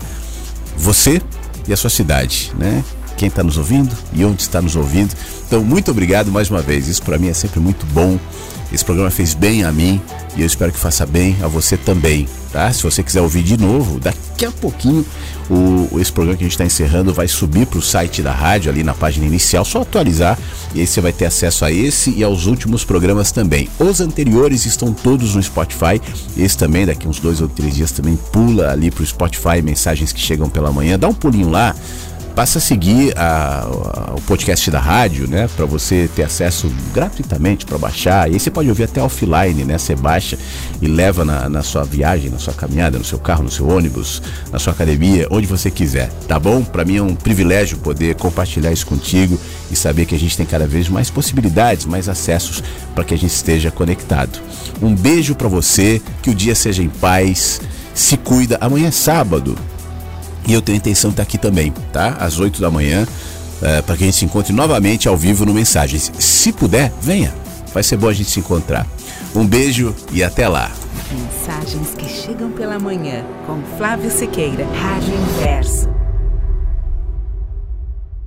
[0.77, 1.19] você
[1.69, 2.83] e a sua cidade, né?
[3.15, 5.13] Quem está nos ouvindo e onde está nos ouvindo.
[5.45, 6.87] Então, muito obrigado mais uma vez.
[6.87, 8.17] Isso para mim é sempre muito bom.
[8.71, 10.01] Esse programa fez bem a mim
[10.35, 12.71] e eu espero que faça bem a você também, tá?
[12.71, 15.05] Se você quiser ouvir de novo, daqui a pouquinho
[15.49, 18.71] o, esse programa que a gente está encerrando vai subir para o site da rádio
[18.71, 20.37] ali na página inicial, só atualizar
[20.75, 23.67] e aí você vai ter acesso a esse e aos últimos programas também.
[23.79, 25.99] Os anteriores estão todos no Spotify,
[26.37, 30.13] esse também daqui uns dois ou três dias também pula ali para o Spotify, mensagens
[30.13, 31.75] que chegam pela manhã, dá um pulinho lá
[32.39, 35.49] passa a seguir a, a, o podcast da rádio, né?
[35.57, 38.29] Para você ter acesso gratuitamente para baixar.
[38.29, 39.77] E aí você pode ouvir até offline, né?
[39.77, 40.39] Você baixa
[40.81, 44.21] e leva na, na, sua viagem, na sua caminhada, no seu carro, no seu ônibus,
[44.53, 46.63] na sua academia, onde você quiser, tá bom?
[46.63, 49.37] Para mim é um privilégio poder compartilhar isso contigo
[49.69, 52.63] e saber que a gente tem cada vez mais possibilidades, mais acessos
[52.95, 54.39] para que a gente esteja conectado.
[54.81, 57.59] Um beijo para você, que o dia seja em paz.
[57.93, 58.57] Se cuida.
[58.61, 59.57] Amanhã é sábado.
[60.49, 62.17] E eu tenho a intenção de estar aqui também, tá?
[62.19, 63.07] Às 8 da manhã,
[63.61, 66.11] é, para que a gente se encontre novamente ao vivo no Mensagens.
[66.17, 67.31] Se puder, venha.
[67.71, 68.87] Vai ser bom a gente se encontrar.
[69.35, 70.71] Um beijo e até lá.
[71.11, 75.87] Mensagens que chegam pela manhã com Flávio Sequeira, Rádio Inverso.